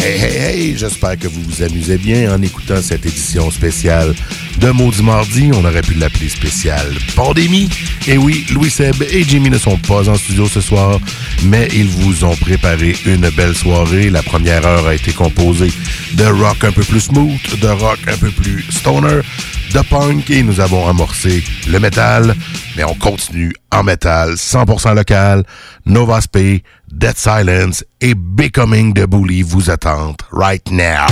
Hey, 0.07 0.21
hey, 0.21 0.37
hey, 0.37 0.77
j'espère 0.77 1.19
que 1.19 1.29
vous 1.29 1.41
vous 1.41 1.63
amusez 1.63 1.97
bien 1.97 2.31
en 2.35 2.43
écoutant 2.43 2.77
cette 2.83 3.07
édition 3.07 3.51
spéciale 3.51 4.15
de 4.59 4.71
Maudit 4.71 5.03
Mardi. 5.03 5.51
On 5.55 5.65
aurait 5.65 5.81
pu 5.81 5.95
l'appeler 5.95 6.29
spéciale 6.29 6.93
Pandémie. 7.17 7.71
Et 8.07 8.19
oui, 8.19 8.45
Louis 8.53 8.69
Seb 8.69 8.97
et 9.01 9.25
Jimmy 9.25 9.49
ne 9.49 9.57
sont 9.57 9.79
pas 9.79 10.07
en 10.11 10.17
studio 10.17 10.47
ce 10.47 10.61
soir, 10.61 10.99
mais 11.45 11.69
ils 11.73 11.89
vous 11.89 12.23
ont 12.23 12.37
préparé 12.37 12.95
une 13.07 13.31
belle 13.31 13.55
soirée. 13.55 14.11
La 14.11 14.23
première 14.23 14.67
heure 14.67 14.87
a 14.87 14.95
été 14.95 15.11
composée 15.15 15.73
de 16.13 16.25
rock 16.25 16.63
un 16.65 16.73
peu 16.73 16.83
plus 16.83 17.01
smooth, 17.01 17.59
de 17.59 17.69
rock 17.69 18.01
un 18.07 18.19
peu 18.19 18.31
plus 18.31 18.63
stoner, 18.69 19.23
de 19.73 19.81
punk 19.89 20.29
et 20.29 20.43
nous 20.43 20.61
avons 20.61 20.87
amorcé 20.87 21.43
le 21.67 21.81
métal, 21.81 22.35
mais 22.77 22.85
on 22.85 22.95
continue 22.95 23.55
en 23.73 23.83
métal 23.83 24.35
100% 24.35 24.95
local. 24.95 25.45
Nova 25.87 26.21
Spay, 26.21 26.63
Dead 26.97 27.17
Silence 27.17 27.85
et 28.01 28.15
Becoming 28.15 28.93
de 28.93 29.05
Bully 29.05 29.43
vous 29.43 29.69
attendent 29.69 30.23
right 30.31 30.71
now. 30.71 31.07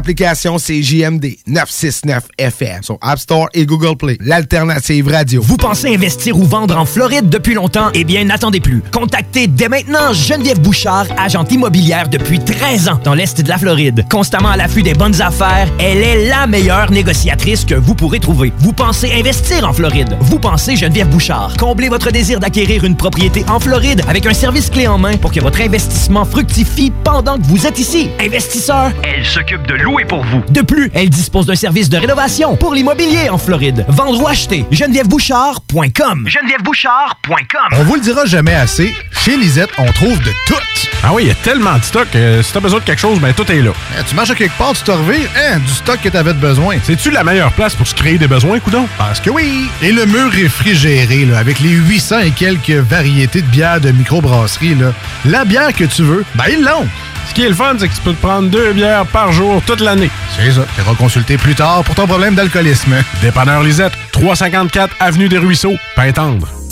L'application 0.00 0.56
c'est 0.56 0.82
JMD 0.82 1.26
969 1.46 2.28
FM 2.38 2.82
sur 2.82 2.96
App 3.02 3.18
Store 3.18 3.50
et 3.52 3.66
Google 3.66 3.98
Play. 3.98 4.16
L'alternative 4.20 5.08
radio. 5.08 5.42
Vous 5.42 5.58
pensez 5.58 5.94
investir 5.94 6.38
ou 6.38 6.44
vendre 6.44 6.78
en 6.78 6.86
Floride 6.86 7.28
depuis 7.28 7.52
longtemps? 7.52 7.90
Eh 7.92 8.04
bien, 8.04 8.24
n'attendez 8.24 8.60
plus. 8.60 8.82
Contactez 8.92 9.46
dès 9.46 9.68
maintenant 9.68 10.14
Geneviève 10.14 10.58
Bouchard, 10.58 11.04
agente 11.18 11.52
immobilière 11.52 12.08
depuis 12.08 12.38
13 12.38 12.88
ans 12.88 13.00
dans 13.04 13.12
l'Est 13.12 13.42
de 13.42 13.48
la 13.50 13.58
Floride. 13.58 14.06
Constamment 14.10 14.48
à 14.48 14.56
l'affût 14.56 14.82
des 14.82 14.94
bonnes 14.94 15.20
affaires, 15.20 15.68
elle 15.78 15.98
est 15.98 16.28
la 16.30 16.46
meilleure 16.46 16.90
négociatrice 16.90 17.66
que 17.66 17.74
vous 17.74 17.94
pourrez 17.94 18.20
trouver. 18.20 18.54
Vous 18.56 18.72
pensez 18.72 19.12
investir 19.12 19.68
en 19.68 19.74
Floride? 19.74 20.16
Vous 20.20 20.38
pensez 20.38 20.76
Geneviève 20.76 21.10
Bouchard? 21.10 21.58
Comblez 21.58 21.90
votre 21.90 22.10
désir 22.10 22.40
d'acquérir 22.40 22.84
une 22.84 22.96
propriété 22.96 23.44
en 23.50 23.60
Floride 23.60 24.02
avec 24.08 24.24
un 24.24 24.32
service 24.32 24.70
clé 24.70 24.86
en 24.86 24.96
main 24.96 25.18
pour 25.18 25.30
que 25.30 25.40
votre 25.40 25.60
investissement 25.60 26.24
fructifie 26.24 26.90
pendant 27.04 27.36
que 27.36 27.44
vous 27.44 27.66
êtes 27.66 27.78
ici. 27.78 28.08
Investisseur, 28.18 28.92
elle 29.04 29.26
s'occupe 29.26 29.66
de 29.66 29.74
louer 29.90 30.04
pour 30.04 30.22
vous. 30.24 30.42
De 30.50 30.60
plus, 30.62 30.90
elle 30.94 31.10
dispose 31.10 31.46
d'un 31.46 31.54
service 31.54 31.88
de 31.88 31.96
rénovation 31.98 32.56
pour 32.56 32.74
l'immobilier 32.74 33.28
en 33.28 33.38
Floride. 33.38 33.84
Vendre 33.88 34.22
ou 34.22 34.26
acheter, 34.28 34.64
genevièvebouchard.com. 34.70 36.26
genevièvebouchard.com. 36.28 37.78
On 37.78 37.82
vous 37.84 37.94
le 37.96 38.00
dira 38.00 38.24
jamais 38.24 38.54
assez, 38.54 38.94
chez 39.24 39.36
Lisette, 39.36 39.70
on 39.78 39.90
trouve 39.92 40.18
de 40.22 40.30
tout. 40.46 40.54
Ah 41.02 41.12
oui, 41.12 41.22
il 41.24 41.28
y 41.28 41.30
a 41.30 41.34
tellement 41.34 41.76
de 41.78 41.82
stock. 41.82 42.06
euh, 42.14 42.42
si 42.42 42.52
t'as 42.52 42.60
besoin 42.60 42.78
de 42.80 42.84
quelque 42.84 42.98
chose, 43.00 43.18
ben 43.20 43.32
tout 43.32 43.50
est 43.50 43.60
là. 43.62 43.70
Eh, 43.98 44.04
tu 44.04 44.14
marches 44.14 44.30
à 44.30 44.34
quelque 44.34 44.56
part, 44.56 44.72
tu 44.74 44.82
te 44.82 44.90
revires, 44.90 45.28
hein, 45.36 45.58
du 45.58 45.72
stock 45.72 45.98
que 46.02 46.08
t'avais 46.08 46.34
de 46.34 46.38
besoin. 46.38 46.76
C'est-tu 46.84 47.10
la 47.10 47.24
meilleure 47.24 47.52
place 47.52 47.74
pour 47.74 47.86
se 47.86 47.94
créer 47.94 48.18
des 48.18 48.28
besoins, 48.28 48.60
coudon? 48.60 48.86
Parce 48.98 49.18
que 49.20 49.30
oui! 49.30 49.68
Et 49.82 49.92
le 49.92 50.04
mur 50.06 50.30
réfrigéré, 50.30 51.24
là, 51.24 51.38
avec 51.38 51.58
les 51.60 51.70
800 51.70 52.20
et 52.20 52.30
quelques 52.30 52.70
variétés 52.70 53.40
de 53.42 53.46
bières 53.46 53.80
de 53.80 53.90
microbrasserie, 53.90 54.74
là, 54.76 54.92
la 55.24 55.44
bière 55.44 55.72
que 55.72 55.84
tu 55.84 56.02
veux, 56.02 56.24
ben 56.34 56.44
ils 56.50 56.62
l'ont! 56.62 56.86
Ce 57.30 57.34
qui 57.36 57.44
est 57.44 57.48
le 57.48 57.54
fun, 57.54 57.76
c'est 57.78 57.86
que 57.86 57.94
tu 57.94 58.00
peux 58.00 58.12
te 58.12 58.20
prendre 58.20 58.48
deux 58.50 58.72
bières 58.72 59.06
par 59.06 59.30
jour 59.30 59.62
toute 59.64 59.80
l'année. 59.80 60.10
C'est 60.36 60.50
ça. 60.50 60.62
Tu 60.74 60.82
consulter 60.96 61.38
plus 61.38 61.54
tard 61.54 61.84
pour 61.84 61.94
ton 61.94 62.08
problème 62.08 62.34
d'alcoolisme. 62.34 62.96
Dépanneur 63.22 63.62
Lisette, 63.62 63.92
354 64.10 64.96
Avenue 64.98 65.28
des 65.28 65.38
Ruisseaux, 65.38 65.76
Pintendre. 65.94 66.59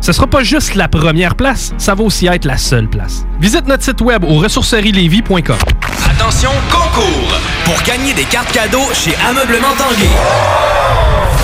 Ce 0.00 0.12
sera 0.12 0.26
pas 0.26 0.42
juste 0.42 0.74
la 0.74 0.88
première 0.88 1.34
place, 1.34 1.72
ça 1.78 1.94
va 1.94 2.04
aussi 2.04 2.26
être 2.26 2.44
la 2.44 2.56
seule 2.56 2.88
place. 2.88 3.24
Visite 3.40 3.66
notre 3.66 3.84
site 3.84 4.00
web 4.00 4.24
au 4.24 4.38
ressourcerielevy.com. 4.38 5.56
Attention, 6.10 6.50
concours! 6.70 7.38
Pour 7.64 7.82
gagner 7.82 8.14
des 8.14 8.24
cartes 8.24 8.52
cadeaux 8.52 8.88
chez 8.94 9.14
Ameublement 9.28 9.74
Tanguay. 9.76 10.08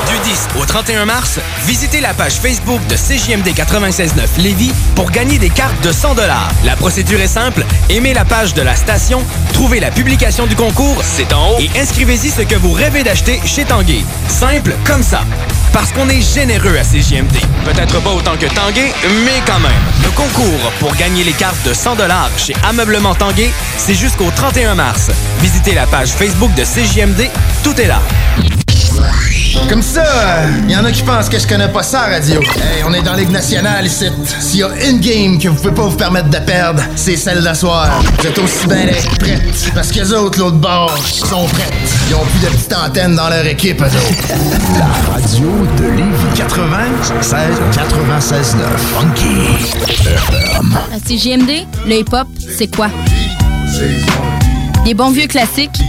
Du 0.08 0.18
10 0.28 0.48
au 0.60 0.64
31 0.64 1.04
mars, 1.06 1.38
visitez 1.66 2.00
la 2.00 2.14
page 2.14 2.34
Facebook 2.34 2.80
de 2.88 2.94
CJMD 2.94 3.48
96.9 3.48 4.42
Lévis 4.42 4.72
pour 4.94 5.10
gagner 5.10 5.38
des 5.38 5.50
cartes 5.50 5.80
de 5.82 5.92
100 5.92 6.14
La 6.64 6.76
procédure 6.76 7.20
est 7.20 7.26
simple. 7.26 7.64
Aimez 7.90 8.14
la 8.14 8.24
page 8.24 8.54
de 8.54 8.62
la 8.62 8.76
station, 8.76 9.22
trouvez 9.52 9.80
la 9.80 9.90
publication 9.90 10.46
du 10.46 10.56
concours, 10.56 11.02
c'est 11.02 11.32
en 11.32 11.50
haut, 11.50 11.58
et 11.60 11.70
inscrivez-y 11.78 12.30
ce 12.30 12.42
que 12.42 12.56
vous 12.56 12.72
rêvez 12.72 13.02
d'acheter 13.02 13.40
chez 13.44 13.64
Tanguay. 13.64 14.04
Simple 14.28 14.74
comme 14.84 15.02
ça. 15.02 15.22
Parce 15.74 15.92
qu'on 15.92 16.08
est 16.08 16.22
généreux 16.22 16.78
à 16.78 16.84
CJMD. 16.84 17.36
Peut-être 17.64 18.00
pas 18.00 18.10
autant 18.10 18.36
que 18.36 18.46
Tanguay, 18.46 18.94
mais 19.24 19.42
quand 19.44 19.58
même. 19.58 19.72
Le 20.04 20.10
concours 20.10 20.72
pour 20.78 20.94
gagner 20.94 21.24
les 21.24 21.32
cartes 21.32 21.66
de 21.66 21.74
100 21.74 21.96
chez 22.36 22.54
Ameublement 22.62 23.16
Tanguay, 23.16 23.50
c'est 23.76 23.94
jusqu'au 23.94 24.30
31 24.30 24.76
mars. 24.76 25.10
Visitez 25.40 25.74
la 25.74 25.86
page 25.88 26.10
Facebook 26.10 26.54
de 26.54 26.62
CJMD, 26.62 27.28
tout 27.64 27.78
est 27.80 27.88
là. 27.88 28.00
Comme 29.68 29.82
ça, 29.82 30.04
il 30.64 30.70
y 30.70 30.76
en 30.76 30.84
a 30.84 30.90
qui 30.90 31.02
pensent 31.02 31.28
que 31.28 31.38
je 31.38 31.46
connais 31.46 31.68
pas 31.68 31.82
ça, 31.82 32.00
radio. 32.02 32.40
Hey, 32.40 32.82
on 32.86 32.92
est 32.92 33.02
dans 33.02 33.14
Ligue 33.14 33.30
nationale 33.30 33.86
ici. 33.86 34.06
S'il 34.40 34.60
y 34.60 34.62
a 34.62 34.68
une 34.88 34.98
game 35.00 35.38
que 35.38 35.48
vous 35.48 35.56
pouvez 35.56 35.74
pas 35.74 35.82
vous 35.82 35.96
permettre 35.96 36.28
de 36.28 36.38
perdre, 36.38 36.82
c'est 36.96 37.16
celle 37.16 37.42
d'asseoir. 37.42 38.02
Vous 38.18 38.26
êtes 38.26 38.38
aussi 38.38 38.66
bien 38.66 38.86
d'être 38.86 39.18
prêtes. 39.18 39.70
Parce 39.74 39.90
que 39.92 40.00
les 40.00 40.12
autres, 40.12 40.38
l'autre 40.38 40.56
bord, 40.56 40.96
sont 40.98 41.46
prêtes. 41.46 41.72
Ils 42.08 42.14
ont 42.14 42.24
plus 42.24 42.40
de 42.40 42.46
petites 42.46 42.74
antennes 42.74 43.14
dans 43.16 43.28
leur 43.28 43.46
équipe, 43.46 43.80
eux 43.80 43.84
autres. 43.86 44.34
La 44.78 45.12
radio 45.12 45.48
de 45.78 45.84
Lévis 45.84 46.36
96 46.36 47.34
96 47.74 48.56
9 48.56 48.66
Funky 48.98 49.26
FM. 49.88 50.76
À 50.92 51.08
CGMD, 51.08 51.66
le 51.86 51.94
hip-hop, 52.00 52.28
c'est 52.56 52.74
quoi? 52.74 52.88
Des 54.84 54.92
bons 54.92 55.10
vieux 55.10 55.26
classiques, 55.26 55.80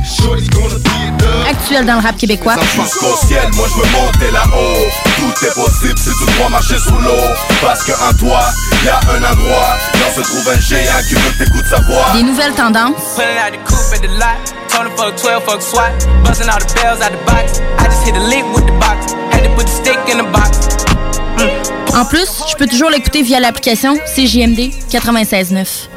actuels 1.50 1.86
dans 1.86 1.96
le 1.96 2.02
rap 2.02 2.16
québécois. 2.16 2.54
Ça 2.54 2.82
passe 2.82 2.96
au 3.04 3.28
ciel, 3.28 3.50
moi 3.54 3.68
je 3.68 3.82
veux 3.82 3.92
monter 3.92 4.32
là-haut. 4.32 4.90
Tout 5.18 5.46
est 5.46 5.54
possible 5.54 5.98
si 5.98 6.10
tu 6.10 6.38
dois 6.38 6.50
marcher 6.50 6.80
sous 6.80 6.98
l'eau. 6.98 7.12
Parce 7.62 7.84
qu'en 7.84 8.14
toi, 8.18 8.40
y 8.84 8.88
a 8.88 9.00
un 9.12 9.34
endroit. 9.34 9.76
Là 9.96 10.14
se 10.16 10.22
trouve 10.22 10.48
un 10.50 10.60
géant 10.62 11.02
qui 11.10 11.16
veut 11.16 11.38
t'écouter 11.38 11.70
sa 11.70 11.82
voix. 11.82 12.14
Des 12.14 12.24
nouvelles 12.24 12.54
tendances. 12.54 13.16
Pulling 13.16 13.38
out 13.38 13.52
the 13.52 13.64
coupe 13.66 13.94
at 13.94 14.00
the 14.00 14.12
lot. 14.18 14.54
Tony 14.70 14.90
fuck 14.96 15.16
12, 15.18 15.44
fuck 15.44 15.62
SWAT. 15.62 15.92
Busting 16.24 16.48
all 16.48 16.60
the 16.60 16.74
bells 16.76 17.02
out 17.02 17.12
the 17.12 17.26
box. 17.26 17.60
I 17.80 17.86
just 17.86 18.06
hit 18.06 18.16
a 18.16 18.20
lick 18.20 18.46
with 18.56 18.66
the 18.66 18.80
box. 18.80 19.14
Had 19.32 19.44
to 19.44 19.50
put 19.56 19.66
the 19.66 19.72
stick 19.72 20.00
in 20.10 20.18
the 20.18 20.32
box. 20.32 20.60
En 21.96 22.06
plus, 22.06 22.44
je 22.50 22.56
peux 22.56 22.68
toujours 22.68 22.90
l'écouter 22.90 23.22
via 23.24 23.40
l'application 23.40 23.98
CJMD 24.16 24.72
96.9. 24.90 25.90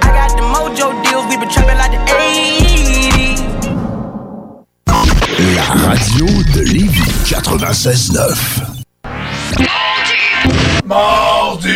radio 5.69 6.27
de 6.55 6.61
Lévis 6.63 7.03
96 7.29 8.13
9 8.13 8.61
Mardi! 10.87 11.69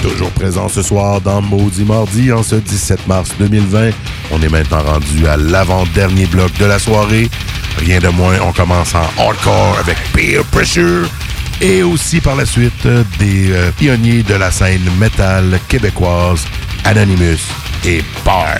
Toujours 0.00 0.30
présent 0.30 0.68
ce 0.68 0.80
soir 0.80 1.20
dans 1.20 1.42
Maudit 1.42 1.84
Mardi 1.84 2.32
en 2.32 2.44
ce 2.44 2.56
17 2.56 3.08
mars 3.08 3.30
2020. 3.40 3.90
On 4.30 4.40
est 4.40 4.48
maintenant 4.48 4.82
rendu 4.82 5.26
à 5.26 5.36
l'avant-dernier 5.36 6.26
bloc 6.26 6.52
de 6.58 6.64
la 6.66 6.78
soirée. 6.78 7.28
Rien 7.78 7.98
de 7.98 8.08
moins, 8.08 8.36
on 8.42 8.52
commence 8.52 8.94
en 8.94 9.10
hardcore 9.18 9.76
avec 9.80 9.96
Peer 10.12 10.44
Pressure 10.52 11.08
et 11.60 11.82
aussi 11.82 12.20
par 12.20 12.36
la 12.36 12.46
suite 12.46 12.86
des 13.18 13.50
euh, 13.50 13.72
pionniers 13.72 14.22
de 14.22 14.34
la 14.34 14.50
scène 14.52 14.88
métal 14.98 15.58
québécoise, 15.68 16.46
Anonymous 16.84 17.40
et 17.84 18.02
Bar. 18.24 18.58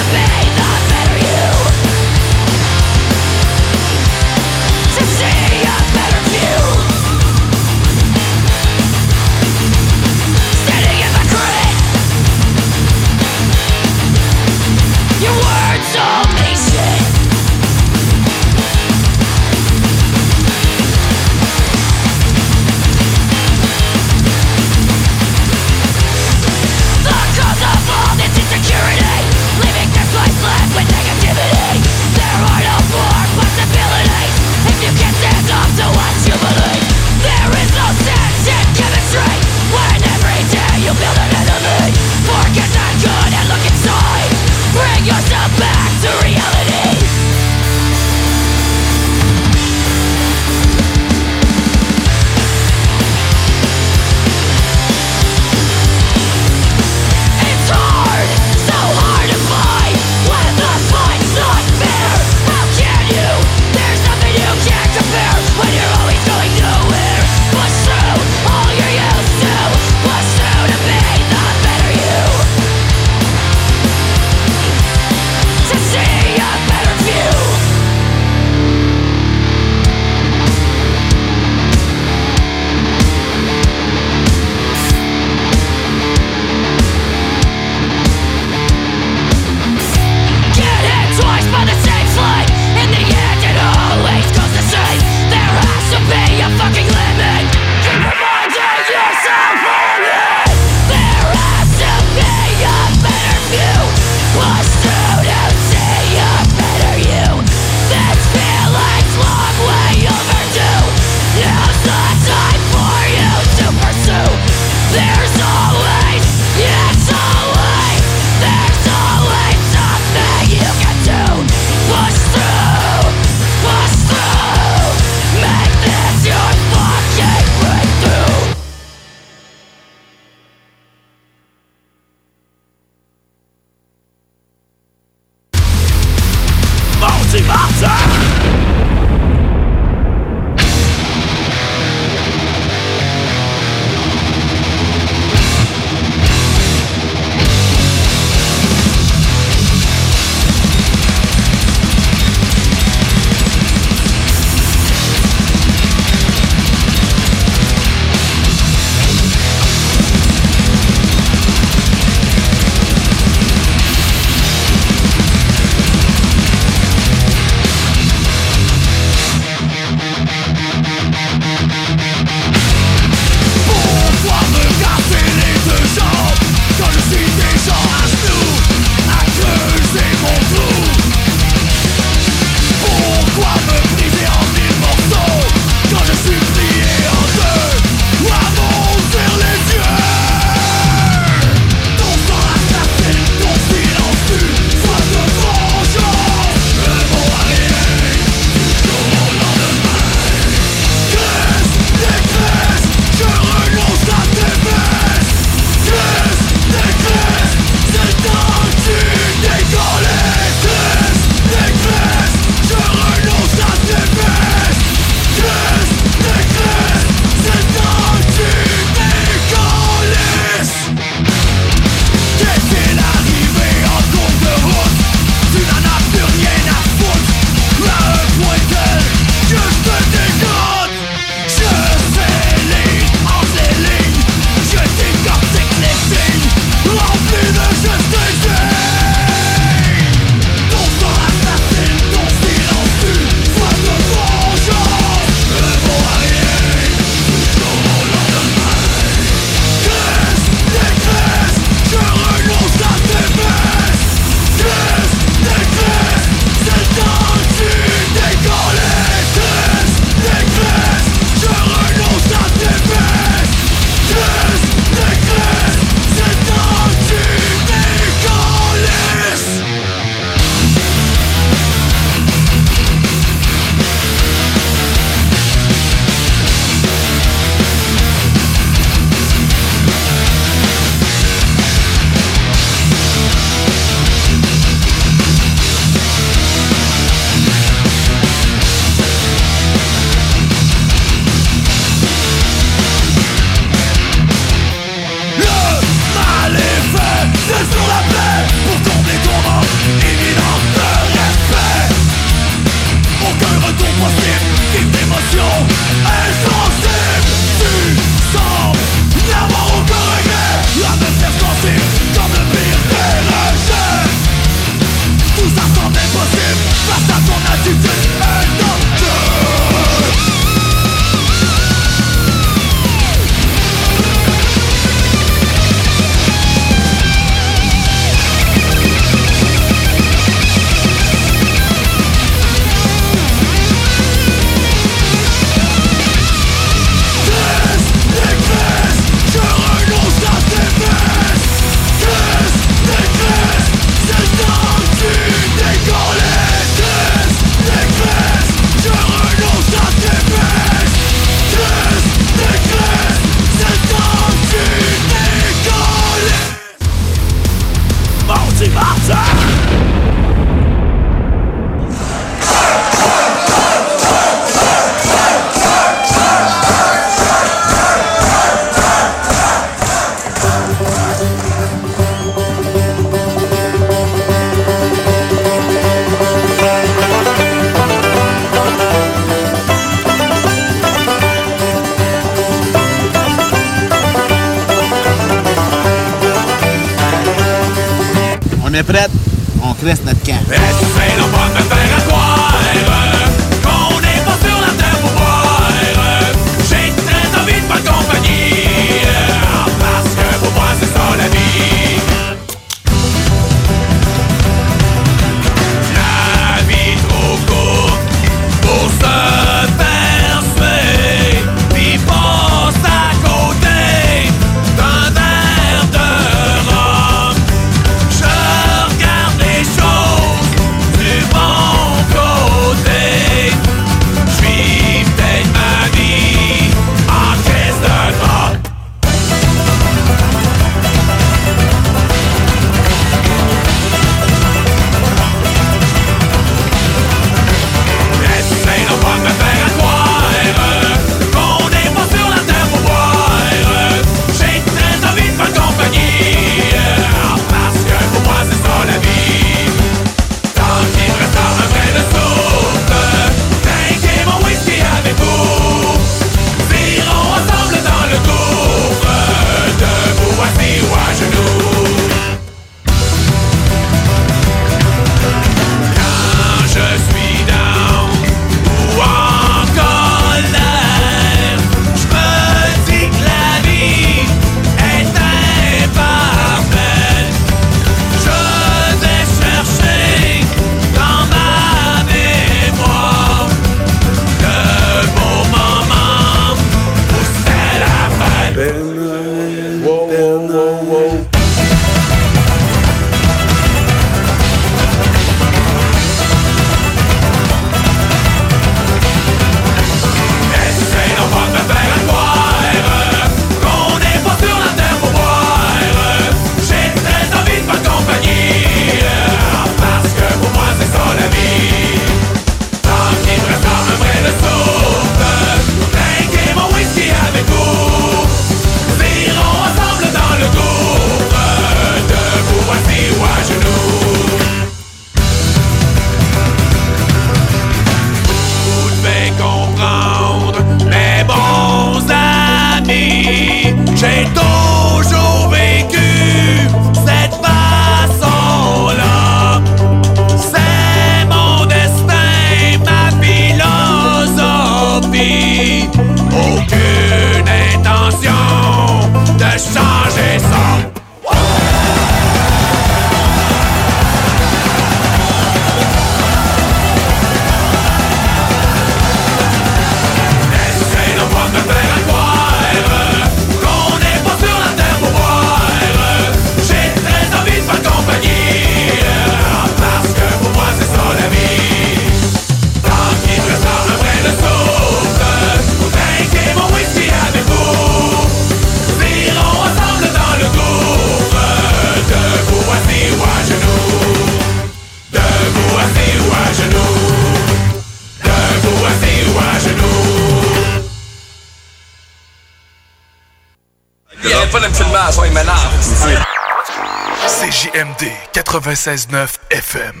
96.9 598.62 599.38
FM. 599.50 600.00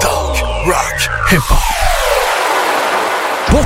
Talk, 0.00 0.36
rock, 0.68 1.00
hip-hop. 1.30 1.64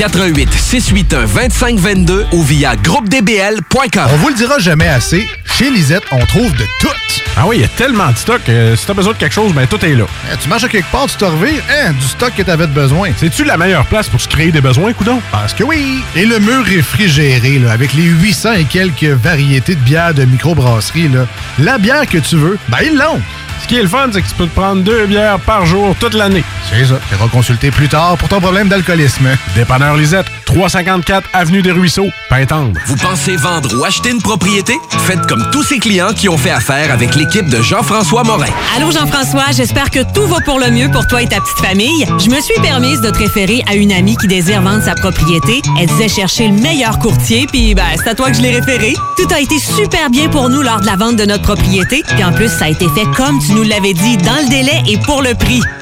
88 0.00 0.50
681 0.54 1.26
2522 1.26 2.26
ou 2.32 2.42
via 2.42 2.74
groupedbl.com. 2.74 4.06
On 4.10 4.16
vous 4.16 4.28
le 4.30 4.34
dira 4.34 4.58
jamais 4.58 4.88
assez, 4.88 5.28
chez 5.44 5.68
Lisette, 5.70 6.04
on 6.10 6.24
trouve 6.24 6.50
de 6.56 6.64
tout. 6.80 6.88
Ah 7.36 7.46
oui, 7.46 7.56
il 7.56 7.60
y 7.60 7.64
a 7.64 7.68
tellement 7.68 8.10
de 8.10 8.16
stock. 8.16 8.40
euh, 8.48 8.76
si 8.76 8.86
t'as 8.86 8.94
besoin 8.94 9.12
de 9.12 9.18
quelque 9.18 9.34
chose, 9.34 9.52
ben 9.52 9.66
tout 9.66 9.84
est 9.84 9.94
là. 9.94 10.04
Eh, 10.32 10.36
tu 10.38 10.48
marches 10.48 10.64
à 10.64 10.68
quelque 10.68 10.90
part, 10.90 11.06
tu 11.06 11.16
te 11.18 11.24
revires, 11.26 11.62
hein, 11.70 11.92
du 11.92 12.06
stock 12.06 12.32
que 12.34 12.42
t'avais 12.42 12.66
de 12.66 12.72
besoin. 12.72 13.10
C'est-tu 13.14 13.44
la 13.44 13.58
meilleure 13.58 13.84
place 13.84 14.08
pour 14.08 14.22
se 14.22 14.28
créer 14.28 14.50
des 14.50 14.62
besoins, 14.62 14.94
coudon? 14.94 15.20
Parce 15.30 15.52
que 15.52 15.64
oui! 15.64 16.02
Et 16.16 16.24
le 16.24 16.38
mur 16.38 16.64
réfrigéré, 16.64 17.58
là, 17.58 17.72
avec 17.72 17.92
les 17.92 18.04
800 18.04 18.52
et 18.54 18.64
quelques 18.64 19.04
variétés 19.04 19.74
de 19.74 19.80
bières 19.80 20.14
de 20.14 20.24
microbrasserie, 20.24 21.08
là, 21.08 21.26
la 21.58 21.76
bière 21.76 22.06
que 22.06 22.16
tu 22.16 22.36
veux, 22.36 22.56
ben 22.70 22.78
ils 22.82 22.96
l'ont! 22.96 23.20
Ce 23.62 23.68
qui 23.68 23.76
est 23.76 23.82
le 23.82 23.88
fun, 23.88 24.08
c'est 24.10 24.22
que 24.22 24.28
tu 24.28 24.34
peux 24.34 24.46
te 24.46 24.54
prendre 24.54 24.82
deux 24.82 25.06
bières 25.06 25.38
par 25.40 25.66
jour 25.66 25.94
toute 26.00 26.14
l'année. 26.14 26.42
C'est 26.70 26.84
ça. 26.84 27.00
Tu 27.08 27.16
consulter 27.30 27.70
plus 27.70 27.88
tard 27.88 28.16
pour 28.16 28.28
ton 28.28 28.40
problème 28.40 28.68
d'alcoolisme. 28.68 29.28
Dépanneur 29.54 29.96
Lisette, 29.96 30.26
354 30.46 31.28
Avenue 31.32 31.62
des 31.62 31.72
Ruisseaux, 31.72 32.08
Pintendre. 32.28 32.78
Vous 32.86 32.96
pensez 32.96 33.36
vendre 33.36 33.76
ou 33.78 33.84
acheter 33.84 34.10
une 34.10 34.22
propriété? 34.22 34.78
Faites 35.06 35.26
comme 35.26 35.48
tous 35.50 35.62
ces 35.62 35.78
clients 35.78 36.12
qui 36.12 36.28
ont 36.28 36.36
fait 36.36 36.50
affaire 36.50 36.92
avec 36.92 37.14
l'équipe 37.14 37.48
de 37.48 37.60
Jean-François 37.60 38.24
Morin. 38.24 38.48
Allô 38.76 38.90
Jean-François, 38.90 39.52
j'espère 39.52 39.90
que 39.90 40.00
tout 40.12 40.26
va 40.26 40.40
pour 40.40 40.58
le 40.58 40.70
mieux 40.70 40.90
pour 40.90 41.06
toi 41.06 41.22
et 41.22 41.26
ta 41.26 41.40
petite 41.40 41.58
famille. 41.58 42.06
Je 42.18 42.30
me 42.30 42.40
suis 42.40 42.60
permise 42.62 43.00
de 43.00 43.10
te 43.10 43.18
référer 43.18 43.62
à 43.68 43.74
une 43.74 43.92
amie 43.92 44.16
qui 44.16 44.28
désire 44.28 44.62
vendre 44.62 44.82
sa 44.82 44.94
propriété. 44.94 45.62
Elle 45.78 45.86
disait 45.86 46.08
chercher 46.08 46.48
le 46.48 46.54
meilleur 46.54 46.98
courtier, 46.98 47.46
puis 47.50 47.74
ben, 47.74 47.84
c'est 47.96 48.10
à 48.10 48.14
toi 48.14 48.30
que 48.30 48.36
je 48.36 48.42
l'ai 48.42 48.58
référé. 48.58 48.94
Tout 49.16 49.28
a 49.34 49.40
été 49.40 49.58
super 49.58 50.10
bien 50.10 50.28
pour 50.28 50.48
nous 50.48 50.62
lors 50.62 50.80
de 50.80 50.86
la 50.86 50.96
vente 50.96 51.16
de 51.16 51.24
notre 51.24 51.42
propriété, 51.42 52.02
puis 52.08 52.24
en 52.24 52.32
plus, 52.32 52.48
ça 52.48 52.66
a 52.66 52.68
été 52.68 52.88
fait 52.88 53.06
comme 53.16 53.38
tu 53.40 53.52
nous 53.52 53.64
l'avais 53.64 53.92
dit, 53.92 54.16
dans 54.18 54.42
le 54.42 54.48
délai 54.48 54.82
et 54.88 54.98
pour 54.98 55.22
le 55.22 55.34
prix. 55.34 55.60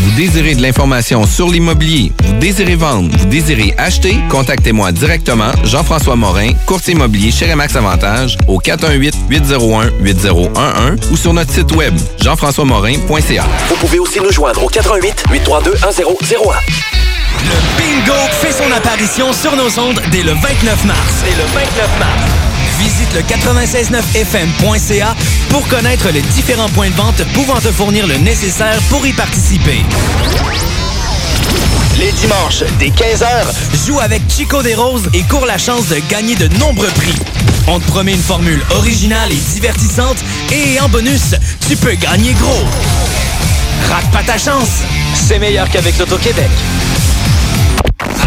Vous 0.00 0.10
désirez 0.16 0.54
de 0.54 0.62
l'information 0.62 1.26
sur 1.26 1.48
l'immobilier, 1.48 2.12
vous 2.24 2.32
désirez 2.34 2.76
vendre, 2.76 3.10
vous 3.16 3.24
désirez 3.26 3.74
acheter, 3.78 4.16
contactez-moi 4.30 4.92
directement, 4.92 5.50
Jean-François 5.64 6.16
Morin, 6.16 6.52
courtier 6.66 6.94
immobilier 6.94 7.30
chez 7.30 7.50
Remax 7.50 7.76
Avantage, 7.76 8.36
au 8.48 8.58
418-801-8011 8.60 11.12
ou 11.12 11.16
sur 11.16 11.32
notre 11.32 11.52
site 11.52 11.74
web, 11.76 11.94
jean-françois-morin.ca. 12.20 13.44
Vous 13.68 13.76
pouvez 13.76 13.98
aussi 13.98 14.20
nous 14.20 14.32
joindre 14.32 14.62
au 14.64 14.68
88 14.68 15.24
832 15.30 15.72
1001. 15.72 15.82
Le 17.44 17.56
bingo 17.76 18.14
fait 18.40 18.52
son 18.52 18.70
apparition 18.72 19.32
sur 19.32 19.56
nos 19.56 19.76
ondes 19.78 20.00
dès 20.10 20.22
le 20.22 20.32
29 20.32 20.84
mars. 20.84 21.22
Dès 21.24 21.30
le 21.32 21.44
29 21.52 21.98
mars. 21.98 22.41
Visite 22.82 23.14
le 23.14 23.20
969fm.ca 23.22 25.14
pour 25.50 25.66
connaître 25.68 26.10
les 26.10 26.20
différents 26.20 26.68
points 26.70 26.90
de 26.90 26.94
vente 26.94 27.22
pouvant 27.32 27.60
te 27.60 27.70
fournir 27.70 28.08
le 28.08 28.16
nécessaire 28.16 28.76
pour 28.90 29.06
y 29.06 29.12
participer. 29.12 29.78
Les 31.98 32.10
dimanches, 32.10 32.64
dès 32.80 32.88
15h, 32.88 33.86
joue 33.86 34.00
avec 34.00 34.22
Chico 34.28 34.62
des 34.62 34.74
Roses 34.74 35.08
et 35.14 35.22
cours 35.22 35.46
la 35.46 35.58
chance 35.58 35.86
de 35.88 36.00
gagner 36.10 36.34
de 36.34 36.48
nombreux 36.58 36.90
prix. 36.96 37.14
On 37.68 37.78
te 37.78 37.86
promet 37.86 38.14
une 38.14 38.22
formule 38.22 38.60
originale 38.70 39.30
et 39.30 39.52
divertissante 39.52 40.18
et 40.50 40.80
en 40.80 40.88
bonus, 40.88 41.36
tu 41.68 41.76
peux 41.76 41.94
gagner 41.94 42.32
gros. 42.34 42.64
Rate 43.90 44.10
pas 44.10 44.24
ta 44.24 44.38
chance, 44.38 44.82
c'est 45.14 45.38
meilleur 45.38 45.70
qu'avec 45.70 45.96
l'Auto-Québec. 45.98 46.50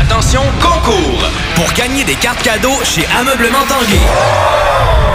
Attention, 0.07 0.41
concours! 0.61 1.23
Pour 1.56 1.73
gagner 1.73 2.03
des 2.03 2.14
cartes 2.14 2.44
cadeaux 2.44 2.80
chez 2.84 3.07
Ameublement 3.19 3.65
Tanguay. 3.68 5.15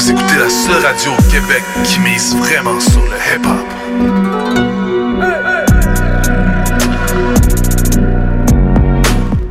Vous 0.00 0.12
écoutez 0.12 0.38
la 0.38 0.48
seule 0.48 0.82
radio 0.82 1.10
au 1.12 1.22
Québec 1.30 1.62
qui 1.84 2.00
mise 2.00 2.34
vraiment 2.34 2.80
sur 2.80 3.02
le 3.02 3.18
hip-hop. 3.34 3.66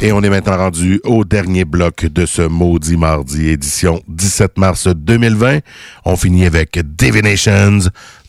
Et 0.01 0.11
on 0.11 0.23
est 0.23 0.29
maintenant 0.29 0.57
rendu 0.57 1.01
au 1.03 1.23
dernier 1.23 1.65
bloc 1.65 2.03
de 2.07 2.25
ce 2.25 2.41
maudit 2.41 2.97
mardi, 2.97 3.49
édition 3.49 4.01
17 4.07 4.57
mars 4.57 4.87
2020. 4.87 5.59
On 6.05 6.15
finit 6.15 6.47
avec 6.47 6.79
Divinations, 6.79 7.81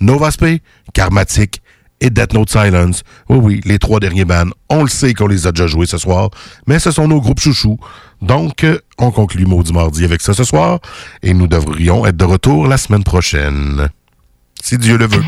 Novaspe, 0.02 0.60
Karmatic 0.92 1.62
et 2.01 2.10
Death 2.10 2.32
Note 2.32 2.51
Silence. 2.51 3.02
Oui, 3.28 3.39
oui, 3.39 3.60
les 3.64 3.78
trois 3.78 4.01
derniers 4.01 4.24
bands, 4.24 4.51
on 4.68 4.82
le 4.82 4.89
sait 4.89 5.14
qu'on 5.14 5.27
les 5.27 5.47
a 5.47 5.52
déjà 5.52 5.66
joués 5.66 5.86
ce 5.86 5.98
soir, 5.98 6.31
mais 6.66 6.78
ce 6.78 6.90
sont 6.90 7.09
nos 7.09 7.20
groupes 7.20 7.40
chouchous. 7.40 7.78
Donc, 8.22 8.64
euh, 8.64 8.78
on 8.98 9.10
conclut 9.10 9.47
Maudit 9.47 9.72
Mardi 9.72 10.05
avec 10.05 10.20
ça 10.20 10.35
ce 10.35 10.44
soir, 10.44 10.81
et 11.22 11.35
nous 11.35 11.47
devrions 11.47 12.06
être 12.06 12.16
de 12.16 12.24
retour 12.24 12.66
la 12.66 12.77
semaine 12.77 13.05
prochaine. 13.05 13.89
Si 14.62 14.77
Dieu 14.77 14.97
le 14.98 15.06
veut. 15.06 15.22